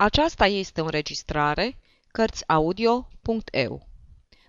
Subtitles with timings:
[0.00, 3.88] Aceasta este o înregistrare Cărțiaudio.eu.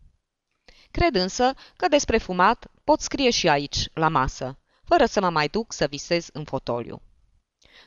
[0.92, 5.48] Cred însă că despre fumat pot scrie și aici, la masă, fără să mă mai
[5.48, 7.02] duc să visez în fotoliu.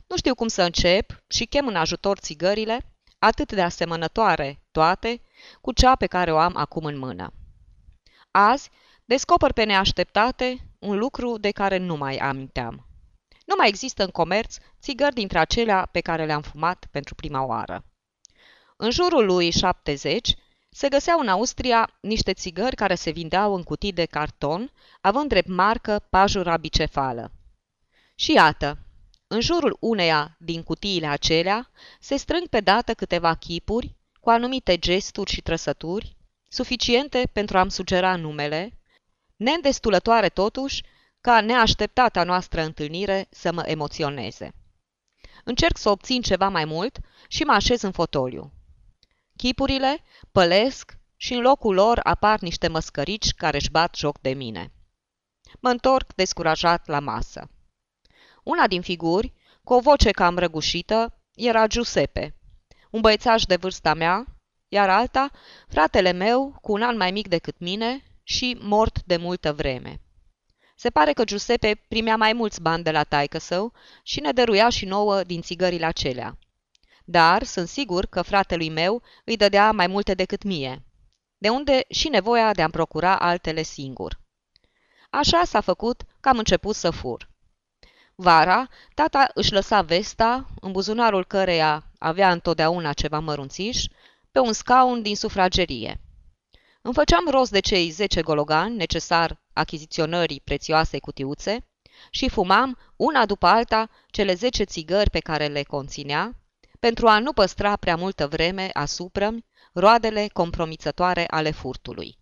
[0.06, 5.22] Nu știu cum să încep și chem în ajutor țigările, atât de asemănătoare toate,
[5.60, 7.32] cu cea pe care o am acum în mână.
[8.30, 8.70] Azi
[9.04, 12.86] descoper pe neașteptate un lucru de care nu mai aminteam.
[13.46, 17.84] Nu mai există în comerț țigări dintre acelea pe care le-am fumat pentru prima oară.
[18.76, 20.34] În jurul lui 70
[20.70, 25.48] se găseau în Austria niște țigări care se vindeau în cutii de carton, având drept
[25.48, 27.32] marcă pajura bicefală.
[28.14, 28.78] Și iată,
[29.26, 35.30] în jurul uneia din cutiile acelea se strâng pe dată câteva chipuri cu anumite gesturi
[35.30, 36.16] și trăsături,
[36.48, 38.78] suficiente pentru a-mi sugera numele,
[39.36, 40.82] neîndestulătoare totuși
[41.20, 44.54] ca neașteptata noastră întâlnire să mă emoționeze.
[45.44, 48.52] Încerc să obțin ceva mai mult și mă așez în fotoliu.
[49.36, 54.72] Chipurile pălesc și în locul lor apar niște măscărici care își bat joc de mine.
[55.60, 57.50] Mă întorc descurajat la masă.
[58.42, 59.32] Una din figuri,
[59.64, 62.36] cu o voce cam răgușită, era Giuseppe,
[62.92, 64.26] un băiețaș de vârsta mea,
[64.68, 65.30] iar alta,
[65.68, 70.00] fratele meu, cu un an mai mic decât mine și mort de multă vreme.
[70.76, 74.68] Se pare că Giuseppe primea mai mulți bani de la taică său și ne dăruia
[74.68, 76.38] și nouă din țigările acelea.
[77.04, 80.82] Dar sunt sigur că fratelui meu îi dădea mai multe decât mie,
[81.38, 84.20] de unde și nevoia de a-mi procura altele singur.
[85.10, 87.30] Așa s-a făcut că am început să fur.
[88.14, 93.84] Vara, tata își lăsa vesta, în buzunarul căreia avea întotdeauna ceva mărunțiș,
[94.30, 96.00] pe un scaun din sufragerie.
[96.82, 101.66] Îmi făceam rost de cei zece gologani necesar achiziționării prețioasei cutiuțe
[102.10, 106.36] și fumam, una după alta, cele zece țigări pe care le conținea,
[106.78, 109.30] pentru a nu păstra prea multă vreme asupra
[109.72, 112.18] roadele compromițătoare ale furtului.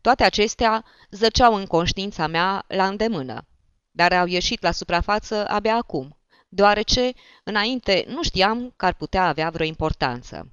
[0.00, 3.46] Toate acestea zăceau în conștiința mea la îndemână,
[3.90, 6.19] dar au ieșit la suprafață abia acum,
[6.52, 7.12] deoarece
[7.44, 10.50] înainte nu știam că ar putea avea vreo importanță.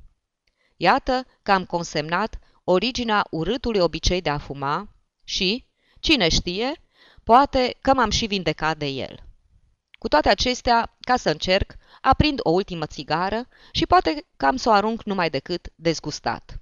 [0.76, 4.90] Iată că am consemnat originea urâtului obicei de a fuma
[5.24, 5.66] și,
[6.00, 6.82] cine știe,
[7.24, 9.24] poate că m-am și vindecat de el.
[10.00, 14.70] Cu toate acestea, ca să încerc, aprind o ultimă țigară și poate că am să
[14.70, 16.60] o arunc numai decât dezgustat.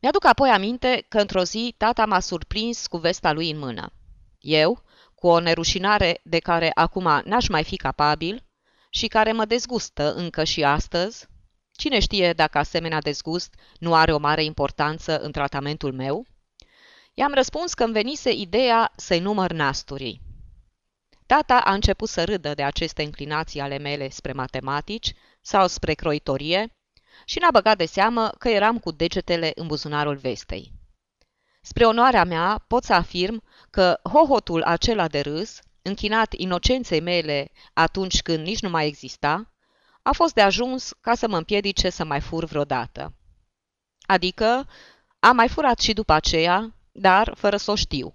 [0.00, 3.92] Mi-aduc apoi aminte că într-o zi tata m-a surprins cu vesta lui în mână.
[4.40, 4.82] Eu,
[5.14, 8.44] cu o nerușinare de care acum n-aș mai fi capabil
[8.90, 11.26] și care mă dezgustă încă și astăzi,
[11.72, 16.26] cine știe dacă asemenea dezgust nu are o mare importanță în tratamentul meu,
[17.14, 20.20] i-am răspuns că îmi venise ideea să-i număr nasturii.
[21.26, 26.76] Tata a început să râdă de aceste înclinații ale mele spre matematici sau spre croitorie
[27.24, 30.72] și n-a băgat de seamă că eram cu degetele în buzunarul vestei.
[31.62, 38.22] Spre onoarea mea pot să afirm că hohotul acela de râs, închinat inocenței mele atunci
[38.22, 39.52] când nici nu mai exista,
[40.02, 43.14] a fost de ajuns ca să mă împiedice să mai fur vreodată.
[44.00, 44.68] Adică
[45.18, 48.14] am mai furat și după aceea, dar fără să o știu.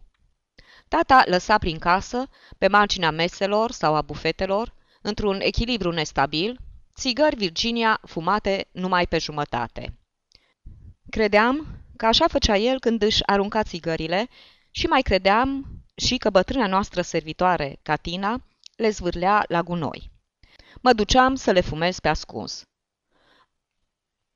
[0.87, 6.59] Tata lăsa prin casă, pe marginea meselor sau a bufetelor, într-un echilibru nestabil,
[6.95, 9.97] țigări Virginia fumate numai pe jumătate.
[11.09, 14.27] Credeam că așa făcea el când își arunca țigările
[14.71, 18.41] și mai credeam și că bătrâna noastră servitoare, Catina,
[18.75, 20.11] le zvârlea la gunoi.
[20.81, 22.63] Mă duceam să le fumez pe ascuns.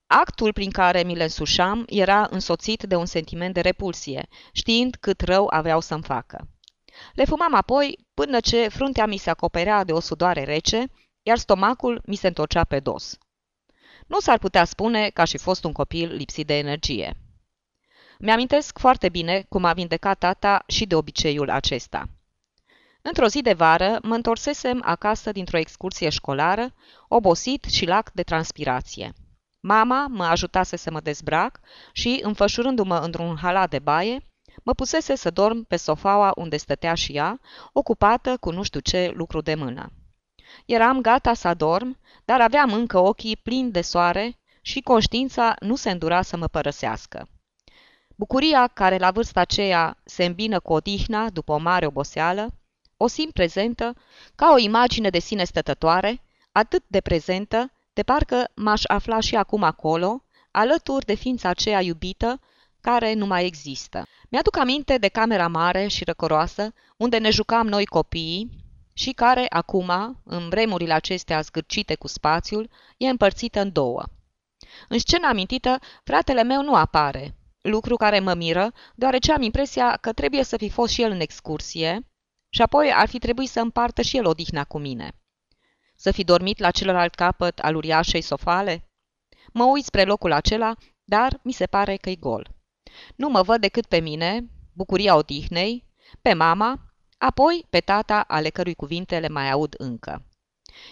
[0.07, 5.21] Actul prin care mi le însușam era însoțit de un sentiment de repulsie, știind cât
[5.21, 6.47] rău aveau să-mi facă.
[7.13, 10.91] Le fumam apoi până ce fruntea mi se acoperea de o sudoare rece,
[11.23, 13.17] iar stomacul mi se întocea pe dos.
[14.07, 17.17] Nu s-ar putea spune că aș fi fost un copil lipsit de energie.
[18.23, 22.09] Mi-amintesc foarte bine cum a vindecat tata și de obiceiul acesta.
[23.01, 26.73] Într-o zi de vară mă întorsesem acasă dintr-o excursie școlară,
[27.07, 29.13] obosit și lac de transpirație.
[29.59, 31.59] Mama mă ajutase să mă dezbrac
[31.93, 34.23] și, înfășurându-mă într-un halat de baie,
[34.63, 37.39] mă mă pusese să dorm pe sofaua unde stătea și ea,
[37.73, 39.91] ocupată cu nu știu ce lucru de mână.
[40.65, 45.91] Eram gata să dorm, dar aveam încă ochii plini de soare și conștiința nu se
[45.91, 47.27] îndura să mă părăsească.
[48.19, 52.49] Bucuria care la vârsta aceea se îmbină cu odihna după o mare oboseală,
[52.97, 53.95] o simt prezentă
[54.35, 56.21] ca o imagine de sine stătătoare,
[56.51, 62.39] atât de prezentă, de parcă m-aș afla și acum acolo, alături de ființa aceea iubită,
[62.81, 64.05] care nu mai există.
[64.29, 68.49] Mi-aduc aminte de camera mare și răcoroasă, unde ne jucam noi copiii
[68.93, 74.03] și care, acum, în vremurile acestea zgârcite cu spațiul, e împărțită în două.
[74.87, 77.33] În scena amintită, fratele meu nu apare,
[77.69, 81.19] lucru care mă miră, deoarece am impresia că trebuie să fi fost și el în
[81.19, 82.07] excursie
[82.49, 85.11] și apoi ar fi trebuit să împartă și el odihna cu mine.
[85.95, 88.89] Să fi dormit la celălalt capăt al uriașei sofale?
[89.53, 92.49] Mă uit spre locul acela, dar mi se pare că-i gol.
[93.15, 95.85] Nu mă văd decât pe mine, bucuria odihnei,
[96.21, 96.79] pe mama,
[97.17, 100.23] apoi pe tata ale cărui cuvinte le mai aud încă.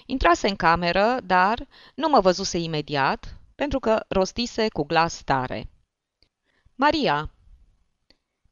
[0.06, 5.70] Intrase în cameră, dar nu mă văzuse imediat, pentru că rostise cu glas tare.
[6.80, 7.32] Maria!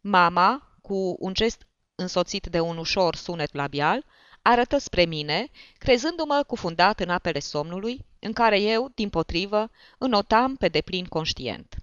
[0.01, 4.05] Mama, cu un gest însoțit de un ușor sunet labial,
[4.41, 10.67] arătă spre mine, crezându-mă cufundat în apele somnului, în care eu, din potrivă, înotam pe
[10.67, 11.75] deplin conștient.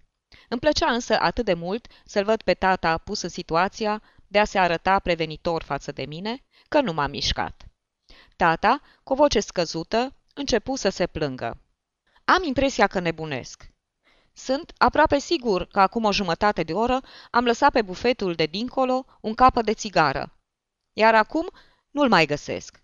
[0.48, 4.44] Îmi plăcea însă atât de mult să-l văd pe tata pus în situația de a
[4.44, 7.66] se arăta prevenitor față de mine, că nu m-am mișcat.
[8.36, 11.60] Tata, cu o voce scăzută, începu să se plângă.
[12.24, 13.71] Am impresia că nebunesc.
[14.32, 17.00] Sunt aproape sigur că acum o jumătate de oră
[17.30, 20.36] am lăsat pe bufetul de dincolo un capăt de țigară.
[20.92, 21.50] Iar acum
[21.90, 22.82] nu-l mai găsesc.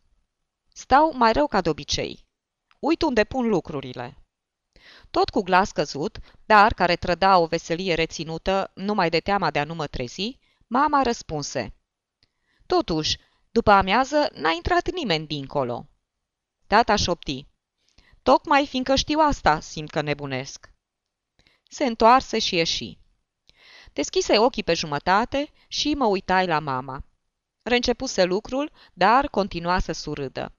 [0.72, 2.26] Stau mai rău ca de obicei.
[2.78, 4.22] Uit unde pun lucrurile.
[5.10, 9.64] Tot cu glas căzut, dar care trăda o veselie reținută numai de teama de a
[9.64, 11.74] nu mă trezi, mama răspunse.
[12.66, 13.18] Totuși,
[13.50, 15.88] după amiază n-a intrat nimeni dincolo.
[16.66, 17.46] Tata șopti.
[18.22, 20.72] Tocmai fiindcă știu asta, simt că nebunesc.
[21.70, 22.98] Se întoarse și ieși.
[23.92, 27.04] Deschise ochii pe jumătate și mă uitai la mama.
[27.62, 30.52] Reîncepuse lucrul, dar continua să surâdă.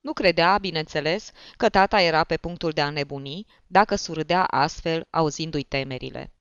[0.00, 5.62] Nu credea, bineînțeles, că tata era pe punctul de a nebuni, dacă surâdea astfel, auzindu-i
[5.62, 6.32] temerile.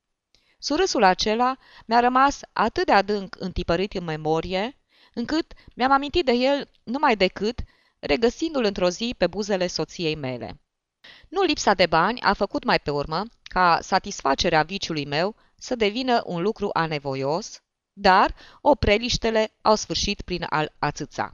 [0.57, 4.77] Surâsul acela mi-a rămas atât de adânc întipărit în memorie,
[5.13, 7.60] încât mi-am amintit de el numai decât
[8.00, 10.62] regăsindu-l într-o zi pe buzele soției mele.
[11.30, 16.22] Nu lipsa de bani a făcut mai pe urmă ca satisfacerea viciului meu să devină
[16.26, 17.62] un lucru anevoios,
[17.94, 21.34] dar opreliștele au sfârșit prin a-l ațâța.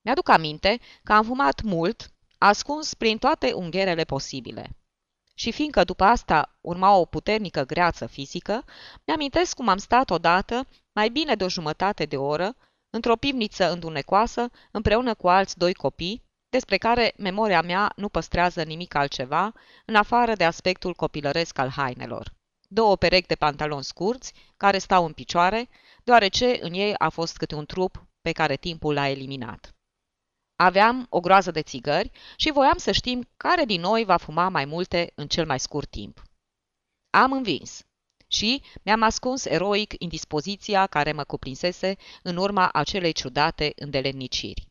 [0.00, 4.70] Mi-aduc aminte că am fumat mult, ascuns prin toate ungherele posibile.
[5.34, 8.64] Și fiindcă după asta urma o puternică greață fizică,
[9.06, 12.56] mi-amintesc cum am stat odată, mai bine de o jumătate de oră,
[12.90, 18.94] într-o pivniță îndunecoasă, împreună cu alți doi copii, despre care memoria mea nu păstrează nimic
[18.94, 19.52] altceva,
[19.84, 22.32] în afară de aspectul copilăresc al hainelor.
[22.68, 25.68] Două perechi de pantaloni scurți, care stau în picioare,
[26.04, 29.74] deoarece în ei a fost câte un trup pe care timpul l-a eliminat.
[30.56, 34.64] Aveam o groază de țigări și voiam să știm care din noi va fuma mai
[34.64, 36.22] multe în cel mai scurt timp.
[37.10, 37.80] Am învins
[38.26, 44.69] și mi-am ascuns eroic indispoziția care mă cuprinsese în urma acelei ciudate îndelenniciri.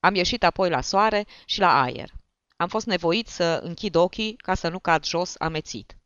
[0.00, 2.12] Am ieșit apoi la soare și la aer.
[2.56, 5.96] Am fost nevoit să închid ochii ca să nu cad jos amețit.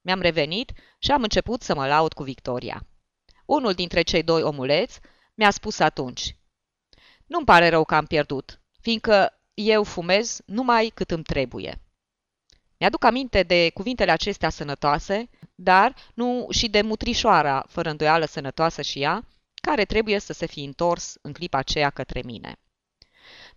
[0.00, 2.86] Mi-am revenit și am început să mă laud cu victoria.
[3.46, 5.00] Unul dintre cei doi omuleți
[5.34, 6.36] mi-a spus atunci,
[7.26, 11.80] Nu-mi pare rău că am pierdut, fiindcă eu fumez numai cât îmi trebuie.
[12.78, 19.00] Mi-aduc aminte de cuvintele acestea sănătoase, dar nu și de mutrișoara, fără îndoială sănătoasă și
[19.00, 22.58] ea, care trebuie să se fi întors în clipa aceea către mine.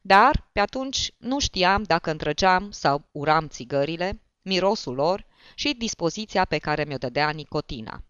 [0.06, 6.58] Dar, pe atunci, nu știam dacă îndrăgeam sau uram țigările, mirosul lor și dispoziția pe
[6.58, 8.04] care mi-o dădea nicotina.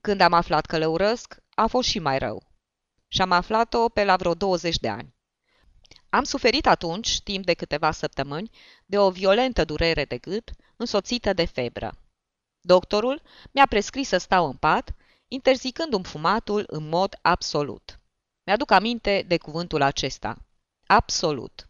[0.00, 2.42] Când am aflat că le urăsc, a fost și mai rău.
[3.08, 5.14] Și am aflat-o pe la vreo 20 de ani.
[6.08, 8.50] Am suferit atunci, timp de câteva săptămâni,
[8.86, 11.98] de o violentă durere de gât, însoțită de febră.
[12.60, 14.94] Doctorul mi-a prescris să stau în pat,
[15.28, 18.00] interzicându-mi fumatul în mod absolut.
[18.46, 20.36] Mi-aduc aminte de cuvântul acesta.
[20.86, 21.68] Absolut.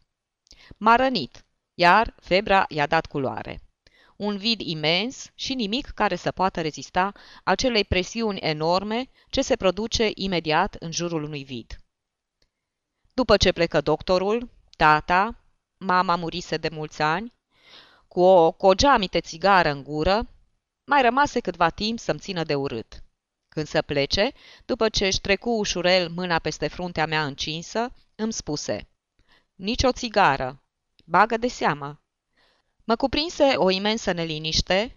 [0.76, 1.44] M-a rănit,
[1.75, 3.61] iar febra i-a dat culoare.
[4.16, 7.12] Un vid imens și nimic care să poată rezista
[7.44, 11.78] acelei presiuni enorme ce se produce imediat în jurul unui vid.
[13.14, 15.44] După ce plecă doctorul, tata,
[15.78, 17.33] mama murise de mulți ani,
[18.09, 20.28] cu o cogeamite țigară în gură,
[20.85, 23.02] mai rămase câtva timp să-mi țină de urât.
[23.49, 24.33] Când să plece,
[24.64, 28.88] după ce își trecu ușurel mâna peste fruntea mea încinsă, îmi spuse
[29.64, 30.62] Nici o țigară.
[31.04, 32.02] Bagă de seamă.
[32.85, 34.97] Mă cuprinse o imensă neliniște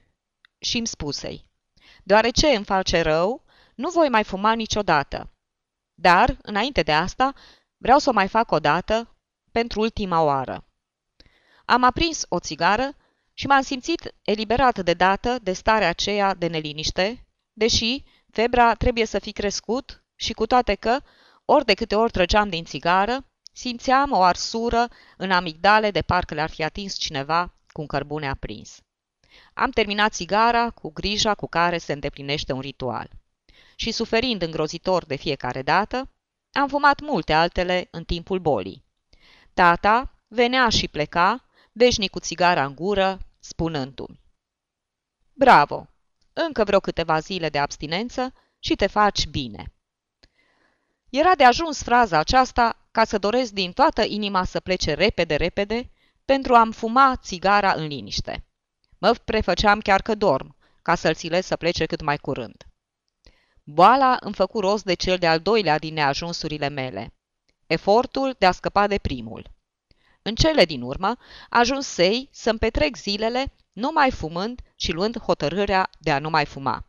[0.57, 1.43] și îmi spuse
[2.03, 3.43] Deoarece îmi face rău,
[3.75, 5.29] nu voi mai fuma niciodată.
[5.93, 7.33] Dar, înainte de asta,
[7.77, 9.15] vreau să o mai fac o dată,
[9.51, 10.67] pentru ultima oară.
[11.65, 12.95] Am aprins o țigară
[13.33, 19.19] și m-am simțit eliberat de dată de starea aceea de neliniște, deși febra trebuie să
[19.19, 20.99] fi crescut și cu toate că,
[21.45, 23.26] ori de câte ori trăgeam din țigară,
[23.57, 24.87] simțeam o arsură
[25.17, 28.81] în amigdale de parcă le-ar fi atins cineva cu un cărbune aprins.
[29.53, 33.09] Am terminat țigara cu grija cu care se îndeplinește un ritual.
[33.75, 36.09] Și suferind îngrozitor de fiecare dată,
[36.51, 38.83] am fumat multe altele în timpul bolii.
[39.53, 44.19] Tata venea și pleca, veșnic cu țigara în gură, spunându-mi.
[45.33, 45.87] Bravo!
[46.33, 49.73] Încă vreo câteva zile de abstinență și te faci bine.
[51.09, 55.91] Era de ajuns fraza aceasta ca să doresc din toată inima să plece repede, repede,
[56.25, 58.45] pentru a-mi fuma țigara în liniște.
[58.97, 62.63] Mă prefăceam chiar că dorm, ca să-l țilez să plece cât mai curând.
[63.63, 67.13] Boala îmi făcu rost de cel de-al doilea din neajunsurile mele.
[67.67, 69.51] Efortul de a scăpa de primul.
[70.21, 71.17] În cele din urmă,
[71.49, 76.85] ajunsei să-mi petrec zilele numai fumând și luând hotărârea de a nu mai fuma.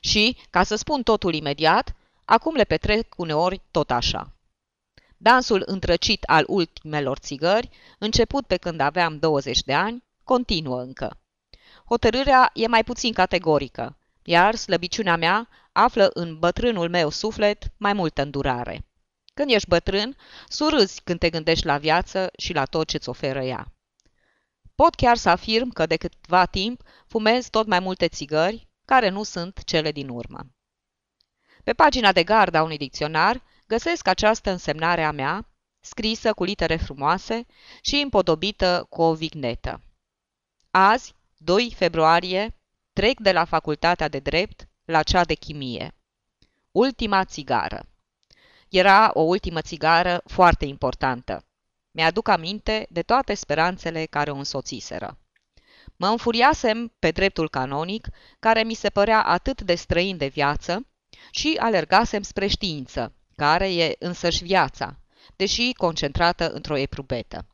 [0.00, 4.32] Și, ca să spun totul imediat, acum le petrec uneori tot așa.
[5.22, 11.20] Dansul întrăcit al ultimelor țigări, început pe când aveam 20 de ani, continuă încă.
[11.88, 18.22] Hotărârea e mai puțin categorică, iar slăbiciunea mea află în bătrânul meu suflet mai multă
[18.22, 18.86] îndurare.
[19.34, 20.16] Când ești bătrân,
[20.48, 23.72] surâzi când te gândești la viață și la tot ce-ți oferă ea.
[24.74, 29.22] Pot chiar să afirm că de câtva timp fumez tot mai multe țigări, care nu
[29.22, 30.40] sunt cele din urmă.
[31.64, 35.48] Pe pagina de gardă a unui dicționar găsesc această însemnare a mea,
[35.80, 37.46] scrisă cu litere frumoase
[37.80, 39.80] și împodobită cu o vignetă.
[40.70, 42.54] Azi, 2 februarie,
[42.92, 45.94] trec de la facultatea de drept la cea de chimie.
[46.70, 47.86] Ultima țigară.
[48.68, 51.44] Era o ultimă țigară foarte importantă.
[51.90, 55.18] Mi-aduc aminte de toate speranțele care o însoțiseră.
[55.96, 60.86] Mă înfuriasem pe dreptul canonic, care mi se părea atât de străin de viață,
[61.30, 64.98] și alergasem spre știință, care e însăși viața,
[65.36, 67.46] deși concentrată într-o eprubetă.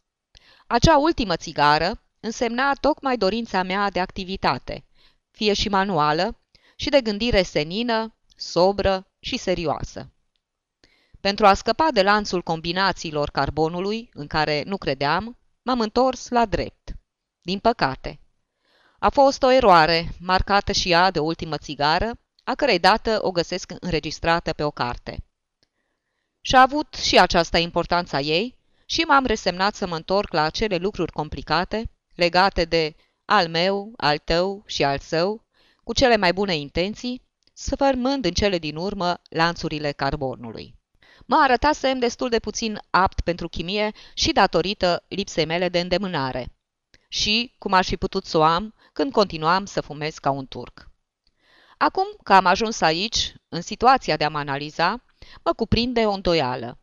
[0.67, 4.85] Acea ultimă țigară însemna tocmai dorința mea de activitate,
[5.31, 6.41] fie și manuală,
[6.77, 10.13] și de gândire senină, sobră și serioasă.
[11.21, 16.93] Pentru a scăpa de lanțul combinațiilor carbonului, în care nu credeam, m-am întors la drept.
[17.41, 18.21] Din păcate.
[18.99, 22.11] A fost o eroare, marcată și ea de ultimă țigară,
[22.45, 25.23] a cărei dată o găsesc înregistrată pe o carte.
[26.49, 30.77] Și a avut și aceasta importanța ei și m-am resemnat să mă întorc la acele
[30.77, 35.45] lucruri complicate, legate de al meu, al tău și al său,
[35.85, 40.75] cu cele mai bune intenții, sfărmând în cele din urmă lanțurile carbonului.
[41.27, 46.53] Mă arătasem destul de puțin apt pentru chimie și datorită lipsei mele de îndemânare.
[47.09, 50.91] Și, cum aș fi putut să o am, când continuam să fumez ca un turc.
[51.79, 55.03] Acum că am ajuns aici, în situația de a mă analiza,
[55.45, 56.79] mă cuprinde o îndoială.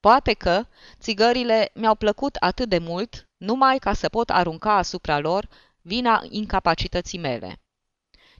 [0.00, 0.66] Poate că
[1.00, 5.48] țigările mi-au plăcut atât de mult numai ca să pot arunca asupra lor
[5.80, 7.60] vina incapacității mele.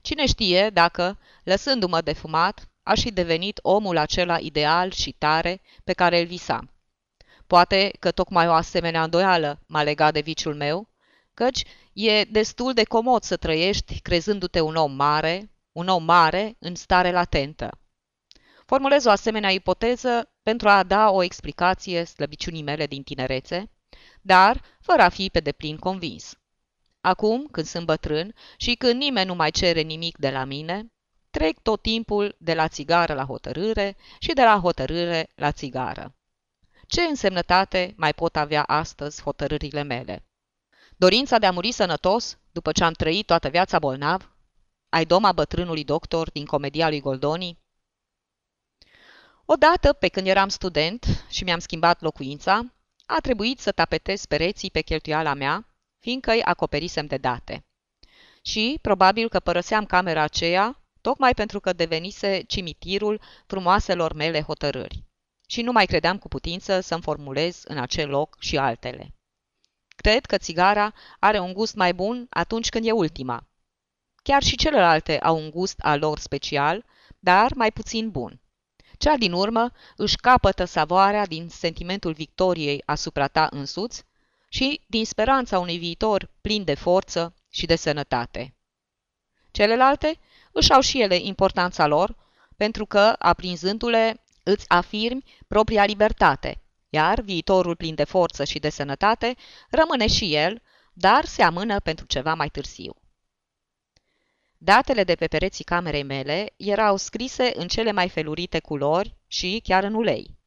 [0.01, 5.93] Cine știe dacă, lăsându-mă de fumat, aș fi devenit omul acela ideal și tare pe
[5.93, 6.73] care îl visam.
[7.47, 10.89] Poate că tocmai o asemenea îndoială m-a legat de viciul meu,
[11.33, 16.75] căci e destul de comod să trăiești crezându-te un om mare, un om mare în
[16.75, 17.77] stare latentă.
[18.73, 23.71] Formulez o asemenea ipoteză pentru a da o explicație slăbiciunii mele din tinerețe,
[24.21, 26.33] dar fără a fi pe deplin convins.
[27.01, 30.91] Acum, când sunt bătrân și când nimeni nu mai cere nimic de la mine,
[31.29, 36.15] trec tot timpul de la țigară la hotărâre și de la hotărâre la țigară.
[36.87, 40.25] Ce însemnătate mai pot avea astăzi hotărârile mele?
[40.97, 44.31] Dorința de a muri sănătos, după ce am trăit toată viața bolnav?
[44.89, 47.61] Ai doma bătrânului doctor din comedia lui Goldoni?
[49.45, 52.73] Odată, pe când eram student și mi-am schimbat locuința,
[53.05, 55.67] a trebuit să tapetez pereții pe cheltuiala mea,
[55.99, 57.65] fiindcă îi acoperisem de date.
[58.41, 65.03] Și, probabil că părăseam camera aceea, tocmai pentru că devenise cimitirul frumoaselor mele hotărâri.
[65.47, 69.13] Și nu mai credeam cu putință să-mi formulez în acel loc și altele.
[69.95, 73.47] Cred că țigara are un gust mai bun atunci când e ultima.
[74.23, 76.85] chiar și celelalte au un gust al lor special,
[77.19, 78.42] dar mai puțin bun.
[79.03, 84.03] Cea din urmă își capătă savoarea din sentimentul victoriei asupra ta însuți
[84.49, 88.53] și din speranța unui viitor plin de forță și de sănătate.
[89.51, 90.19] Celelalte
[90.51, 92.15] își au și ele importanța lor,
[92.57, 99.35] pentru că, aprinzându-le, îți afirmi propria libertate, iar viitorul plin de forță și de sănătate
[99.69, 100.61] rămâne și el,
[100.93, 102.95] dar se amână pentru ceva mai târziu.
[104.65, 109.83] Datele de pe pereții camerei mele erau scrise în cele mai felurite culori și chiar
[109.83, 110.37] în ulei.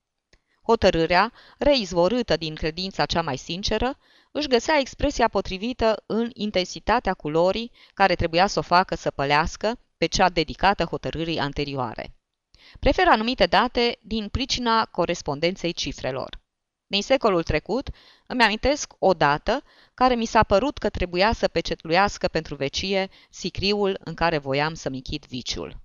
[0.62, 3.98] Hotărârea, reizvorâtă din credința cea mai sinceră,
[4.32, 10.06] își găsea expresia potrivită în intensitatea culorii care trebuia să o facă să pălească pe
[10.06, 12.14] cea dedicată hotărârii anterioare.
[12.80, 16.40] Prefer anumite date din pricina corespondenței cifrelor.
[16.86, 17.90] Din secolul trecut
[18.26, 19.62] îmi amintesc o dată
[19.94, 24.96] care mi s-a părut că trebuia să pecetluiască pentru vecie sicriul în care voiam să-mi
[24.96, 25.76] închid viciul.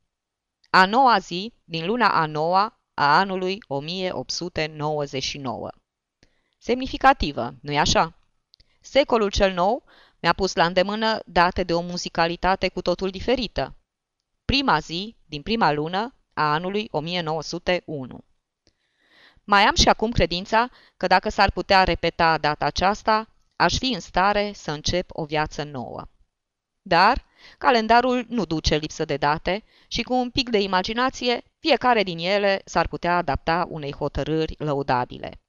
[0.69, 5.69] A noua zi, din luna a noua a anului 1899.
[6.57, 8.15] Semnificativă, nu-i așa?
[8.81, 9.83] Secolul cel nou
[10.19, 13.75] mi-a pus la îndemână date de o muzicalitate cu totul diferită.
[14.45, 18.23] Prima zi, din prima lună, a anului 1901.
[19.51, 23.99] Mai am și acum credința că dacă s-ar putea repeta data aceasta, aș fi în
[23.99, 26.07] stare să încep o viață nouă.
[26.81, 27.25] Dar
[27.57, 32.61] calendarul nu duce lipsă de date și cu un pic de imaginație, fiecare din ele
[32.65, 35.41] s-ar putea adapta unei hotărâri lăudabile.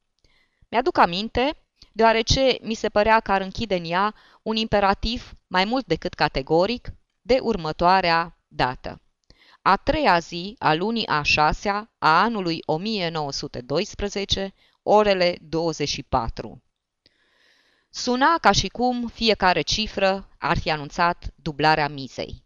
[0.69, 1.57] Mi-aduc aminte,
[1.93, 6.93] deoarece mi se părea că ar închide în ea un imperativ mai mult decât categoric
[7.21, 9.01] de următoarea dată
[9.63, 16.63] a treia zi a lunii a șasea a anului 1912, orele 24.
[17.91, 22.45] Suna ca și cum fiecare cifră ar fi anunțat dublarea mizei.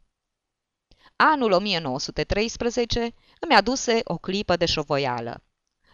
[1.17, 5.43] Anul 1913 îmi aduse o clipă de șovoială.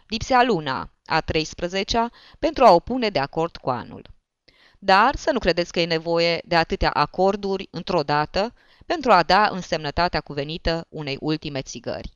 [0.07, 4.09] Lipsea luna, a 13-a, pentru a o pune de acord cu anul.
[4.79, 8.53] Dar să nu credeți că e nevoie de atâtea acorduri într-o dată
[8.85, 12.13] pentru a da însemnătatea cuvenită unei ultime țigări.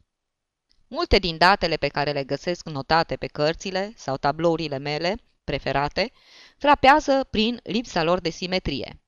[0.88, 6.12] Multe din datele pe care le găsesc notate pe cărțile sau tablourile mele preferate
[6.58, 9.02] frapează prin lipsa lor de simetrie.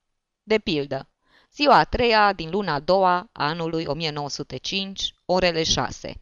[0.43, 1.09] De pildă,
[1.53, 6.21] ziua a treia din luna a doua a anului 1905, orele 6.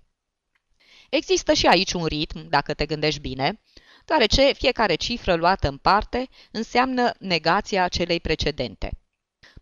[1.09, 3.61] Există și aici un ritm, dacă te gândești bine,
[4.05, 8.91] deoarece fiecare cifră luată în parte înseamnă negația celei precedente.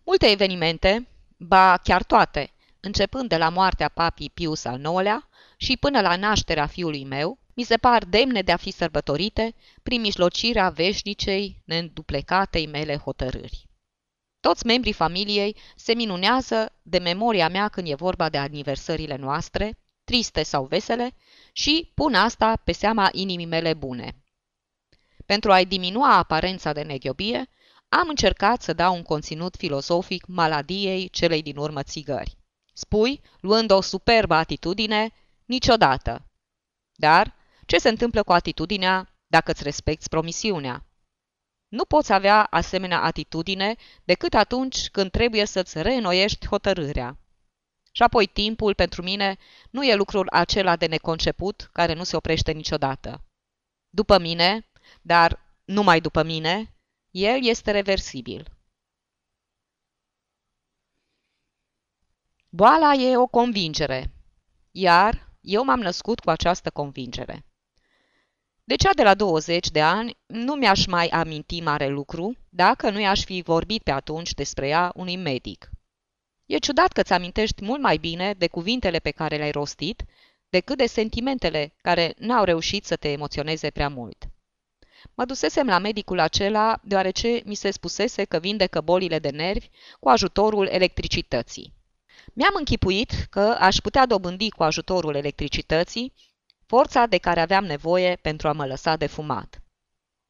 [0.03, 1.07] Multe evenimente,
[1.38, 6.65] ba chiar toate, începând de la moartea papii Pius al IX-lea și până la nașterea
[6.65, 12.98] fiului meu, mi se par demne de a fi sărbătorite prin mijlocirea veșnicei neînduplecatei mele
[12.98, 13.67] hotărâri.
[14.39, 20.43] Toți membrii familiei se minunează de memoria mea când e vorba de aniversările noastre, triste
[20.43, 21.15] sau vesele,
[21.52, 24.15] și pun asta pe seama inimii mele bune.
[25.26, 27.50] Pentru a-i diminua aparența de neghiobie,
[27.99, 32.38] am încercat să dau un conținut filozofic maladiei celei din urmă țigări.
[32.73, 35.12] Spui, luând o superbă atitudine,
[35.45, 36.25] niciodată.
[36.93, 40.86] Dar ce se întâmplă cu atitudinea dacă îți respecti promisiunea?
[41.67, 47.17] Nu poți avea asemenea atitudine decât atunci când trebuie să-ți reînnoiești hotărârea.
[47.91, 49.38] Și apoi timpul, pentru mine,
[49.69, 53.23] nu e lucrul acela de neconceput care nu se oprește niciodată.
[53.89, 54.69] După mine,
[55.01, 56.74] dar numai după mine,
[57.17, 58.43] el este reversibil.
[62.49, 64.12] Boala e o convingere,
[64.71, 67.45] iar eu m-am născut cu această convingere.
[68.63, 72.99] De cea de la 20 de ani nu mi-aș mai aminti mare lucru dacă nu
[72.99, 75.69] i-aș fi vorbit pe atunci despre ea unui medic.
[76.45, 80.04] E ciudat că ți amintești mult mai bine de cuvintele pe care le-ai rostit
[80.49, 84.30] decât de sentimentele care n-au reușit să te emoționeze prea mult.
[85.13, 90.09] Mă dusesem la medicul acela deoarece mi se spusese că vindecă bolile de nervi cu
[90.09, 91.73] ajutorul electricității.
[92.33, 96.13] Mi-am închipuit că aș putea dobândi cu ajutorul electricității
[96.65, 99.61] forța de care aveam nevoie pentru a mă lăsa de fumat.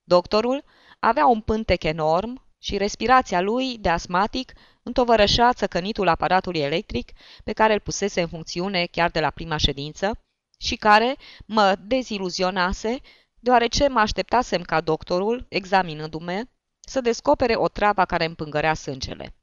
[0.03, 0.63] Doctorul
[0.99, 7.11] avea un pântec enorm și respirația lui de asmatic întovărășea țăcănitul aparatului electric
[7.43, 10.19] pe care îl pusese în funcțiune chiar de la prima ședință
[10.57, 12.99] și care mă deziluzionase
[13.45, 16.43] deoarece mă așteptasem ca doctorul, examinându-mă,
[16.79, 19.35] să descopere o travă care împângărea sângele.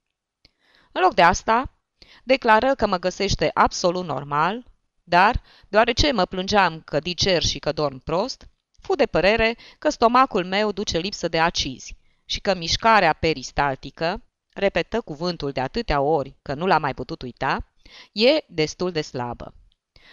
[0.93, 1.79] În loc de asta,
[2.25, 4.65] declară că mă găsește absolut normal,
[5.03, 8.49] dar, deoarece mă plângeam că diger și că dorm prost,
[8.81, 15.01] fu de părere că stomacul meu duce lipsă de acizi și că mișcarea peristaltică, repetă
[15.01, 17.73] cuvântul de atâtea ori că nu l-a mai putut uita,
[18.13, 19.55] e destul de slabă.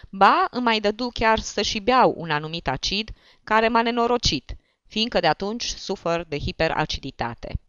[0.09, 3.11] Ba, îmi mai dădu chiar să și beau un anumit acid
[3.43, 4.55] care m-a nenorocit,
[4.87, 7.59] fiindcă de atunci sufăr de hiperaciditate.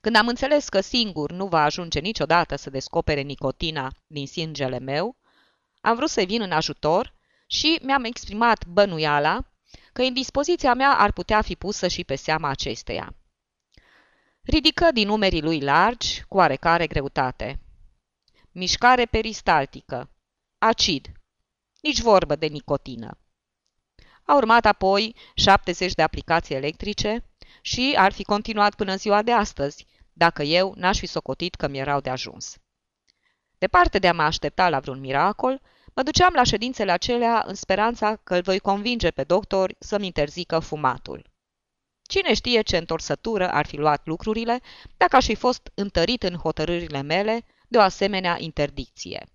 [0.00, 5.16] Când am înțeles că singur nu va ajunge niciodată să descopere nicotina din sângele meu,
[5.80, 7.14] am vrut să-i vin în ajutor
[7.46, 9.52] și mi-am exprimat bănuiala
[9.92, 13.14] că indispoziția mea ar putea fi pusă și pe seama acesteia.
[14.42, 17.60] Ridică din numerii lui largi, cu oarecare greutate.
[18.52, 20.10] Mișcare peristaltică.
[20.58, 21.12] Acid.
[21.82, 23.18] Nici vorbă de nicotină.
[24.24, 27.24] A urmat apoi 70 de aplicații electrice
[27.60, 32.00] și ar fi continuat până ziua de astăzi, dacă eu n-aș fi socotit că mi-erau
[32.00, 32.56] de ajuns.
[33.58, 35.60] Departe de a mă aștepta la vreun miracol,
[35.94, 40.58] mă duceam la ședințele acelea în speranța că îl voi convinge pe doctor să-mi interzică
[40.58, 41.30] fumatul.
[42.02, 44.60] Cine știe ce întorsătură ar fi luat lucrurile
[44.96, 49.31] dacă aș fi fost întărit în hotărârile mele de o asemenea interdicție.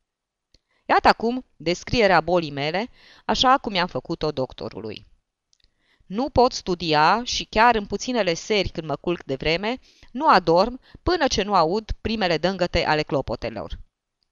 [0.90, 2.90] Iată acum descrierea bolii mele,
[3.26, 5.06] așa cum i-am făcut-o doctorului.
[6.06, 9.80] Nu pot studia și chiar în puținele seri când mă culc de vreme,
[10.12, 13.80] nu adorm până ce nu aud primele dângăte ale clopotelor.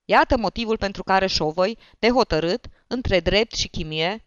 [0.05, 4.25] Iată motivul pentru care șovăi, de hotărât, între drept și chimie,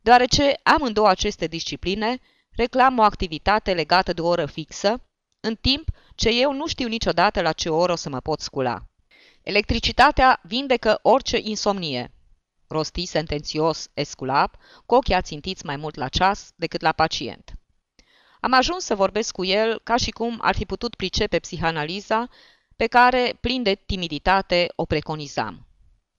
[0.00, 2.18] deoarece amândouă aceste discipline
[2.50, 5.02] reclam o activitate legată de o oră fixă,
[5.40, 8.87] în timp ce eu nu știu niciodată la ce oră o să mă pot scula.
[9.48, 12.12] Electricitatea vindecă orice insomnie,
[12.66, 14.56] rosti sentențios Esculap,
[14.86, 17.52] cu ochii ațintiți mai mult la ceas decât la pacient.
[18.40, 22.28] Am ajuns să vorbesc cu el ca și cum ar fi putut pricepe psihanaliza
[22.76, 25.66] pe care, plin de timiditate, o preconizam.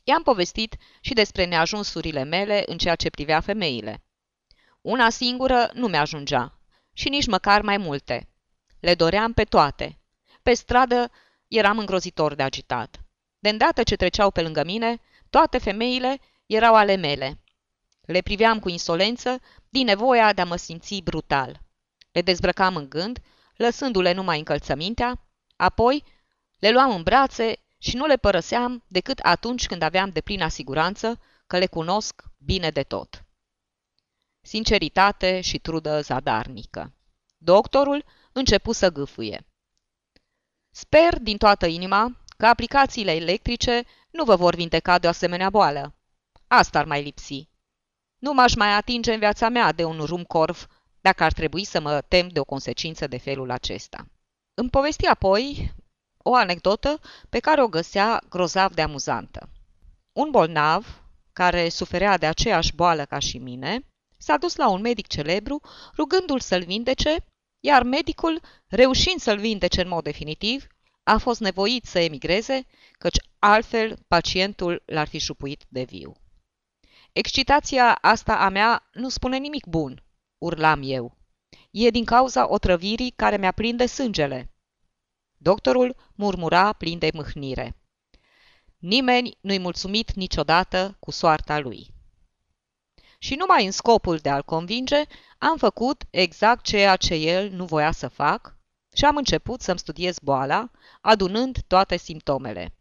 [0.03, 4.03] I-am povestit și despre neajunsurile mele în ceea ce privea femeile.
[4.81, 6.59] Una singură nu mi-ajungea
[6.93, 8.29] și nici măcar mai multe.
[8.79, 9.99] Le doream pe toate.
[10.43, 11.11] Pe stradă
[11.47, 13.03] eram îngrozitor de agitat.
[13.39, 17.41] De îndată ce treceau pe lângă mine, toate femeile erau ale mele.
[18.01, 21.61] Le priveam cu insolență din nevoia de a mă simți brutal.
[22.11, 23.19] Le dezbrăcam în gând,
[23.55, 26.03] lăsându-le numai încălțămintea, apoi
[26.59, 31.19] le luam în brațe și nu le părăseam decât atunci când aveam de plină siguranță
[31.47, 33.23] că le cunosc bine de tot.
[34.41, 36.93] Sinceritate și trudă zadarnică.
[37.37, 39.47] Doctorul începu să gâfâie.
[40.69, 45.95] Sper din toată inima că aplicațiile electrice nu vă vor vindeca de o asemenea boală.
[46.47, 47.49] Asta ar mai lipsi.
[48.17, 50.67] Nu m-aș mai atinge în viața mea de un rumcorv
[51.01, 54.07] dacă ar trebui să mă tem de o consecință de felul acesta.
[54.53, 55.73] Îmi povesti apoi
[56.17, 56.99] o anecdotă
[57.29, 59.49] pe care o găsea grozav de amuzantă.
[60.11, 63.85] Un bolnav, care suferea de aceeași boală ca și mine,
[64.17, 65.61] s-a dus la un medic celebru
[65.95, 67.25] rugându-l să-l vindece,
[67.59, 70.67] iar medicul, reușind să-l vindece în mod definitiv,
[71.09, 72.65] a fost nevoit să emigreze,
[72.97, 76.15] căci altfel pacientul l-ar fi șupuit de viu.
[77.11, 80.03] Excitația asta a mea nu spune nimic bun,
[80.37, 81.17] urlam eu.
[81.71, 84.51] E din cauza otrăvirii care mi-a prinde sângele.
[85.37, 87.77] Doctorul murmura plin de mâhnire.
[88.77, 91.93] Nimeni nu-i mulțumit niciodată cu soarta lui.
[93.19, 95.03] Și numai în scopul de a-l convinge,
[95.37, 98.58] am făcut exact ceea ce el nu voia să fac
[98.93, 100.71] și am început să-mi studiez boala,
[101.01, 102.73] adunând toate simptomele.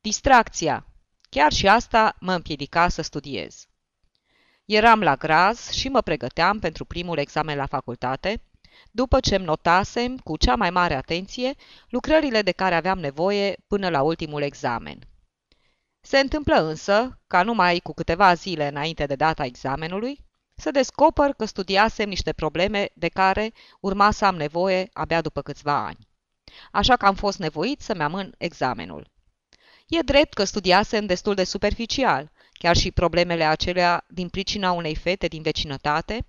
[0.00, 0.86] Distracția.
[1.30, 3.66] Chiar și asta mă împiedica să studiez.
[4.64, 8.42] Eram la graz și mă pregăteam pentru primul examen la facultate,
[8.90, 11.54] după ce îmi notasem cu cea mai mare atenție
[11.88, 14.98] lucrările de care aveam nevoie până la ultimul examen.
[16.00, 20.23] Se întâmplă însă, ca numai cu câteva zile înainte de data examenului,
[20.54, 25.84] să descoper că studiasem niște probleme de care urma să am nevoie abia după câțiva
[25.84, 26.08] ani.
[26.70, 29.12] Așa că am fost nevoit să-mi amân examenul.
[29.86, 35.26] E drept că studiasem destul de superficial, chiar și problemele acelea din pricina unei fete
[35.26, 36.26] din vecinătate,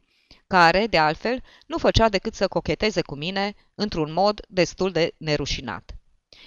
[0.47, 5.95] care, de altfel, nu făcea decât să cocheteze cu mine într-un mod destul de nerușinat.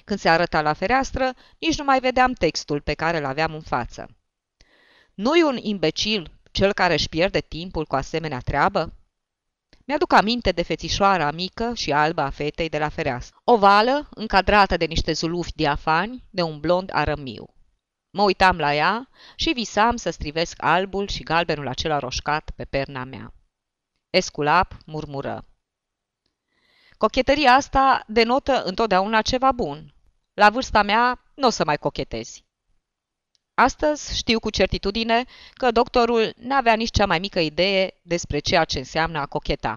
[0.05, 3.61] Când se arăta la fereastră, nici nu mai vedeam textul pe care îl aveam în
[3.61, 4.09] față.
[5.15, 8.93] Nu-i un imbecil cel care își pierde timpul cu asemenea treabă?
[9.85, 13.41] Mi-aduc aminte de fețișoara mică și albă a fetei de la fereastră.
[13.45, 17.55] Ovală, încadrată de niște zulufi diafani, de un blond arămiu.
[18.11, 23.05] Mă uitam la ea și visam să strivesc albul și galbenul acela roșcat pe perna
[23.05, 23.33] mea.
[24.11, 25.45] Esculap murmură.
[26.97, 29.95] Cochetăria asta denotă întotdeauna ceva bun.
[30.35, 32.45] La vârsta mea nu o să mai cochetezi.
[33.61, 38.79] Astăzi știu cu certitudine că doctorul n-avea nici cea mai mică idee despre ceea ce
[38.79, 39.77] înseamnă a cocheta.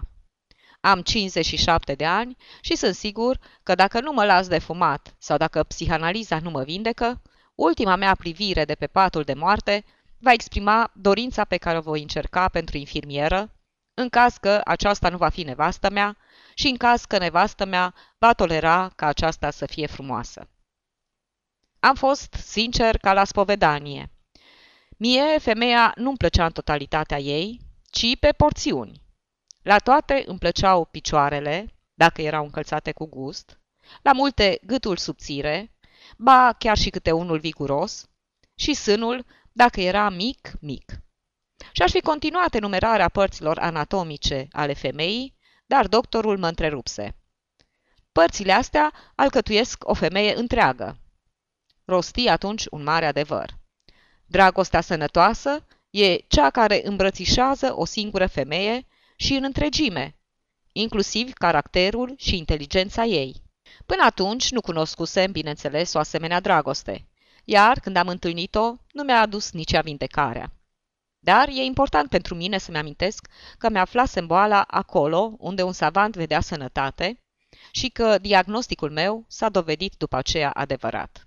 [0.80, 5.36] Am 57 de ani și sunt sigur că dacă nu mă las de fumat sau
[5.36, 7.22] dacă psihanaliza nu mă vindecă,
[7.54, 9.84] ultima mea privire de pe patul de moarte
[10.18, 13.50] va exprima dorința pe care o voi încerca pentru infirmieră,
[13.94, 16.16] în caz că aceasta nu va fi nevastă mea
[16.54, 20.48] și în caz că nevastă mea va tolera ca aceasta să fie frumoasă.
[21.84, 24.10] Am fost sincer ca la spovedanie.
[24.96, 29.02] Mie, femeia nu-mi plăcea în totalitatea ei, ci pe porțiuni.
[29.62, 33.60] La toate îmi plăceau picioarele, dacă erau încălțate cu gust,
[34.02, 35.76] la multe gâtul subțire,
[36.16, 38.10] ba chiar și câte unul viguros,
[38.54, 40.92] și sânul, dacă era mic, mic.
[41.72, 47.16] Și aș fi continuat enumerarea părților anatomice ale femeii, dar doctorul mă întrerupse.
[48.12, 51.01] Părțile astea alcătuiesc o femeie întreagă.
[51.92, 53.58] Rosti atunci un mare adevăr.
[54.26, 60.16] Dragostea sănătoasă e cea care îmbrățișează o singură femeie și în întregime,
[60.72, 63.42] inclusiv caracterul și inteligența ei.
[63.86, 67.06] Până atunci nu cunoscusem, bineînțeles, o asemenea dragoste,
[67.44, 70.52] iar când am întâlnit-o, nu mi-a adus nici vindecarea.
[71.18, 73.26] Dar e important pentru mine să-mi amintesc
[73.58, 77.20] că mi-aflasem boala acolo unde un savant vedea sănătate
[77.70, 81.26] și că diagnosticul meu s-a dovedit după aceea adevărat.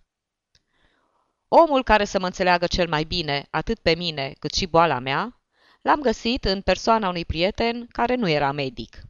[1.48, 5.40] Omul care să mă înțeleagă cel mai bine, atât pe mine cât și boala mea,
[5.82, 9.02] l-am găsit în persoana unui prieten care nu era medic.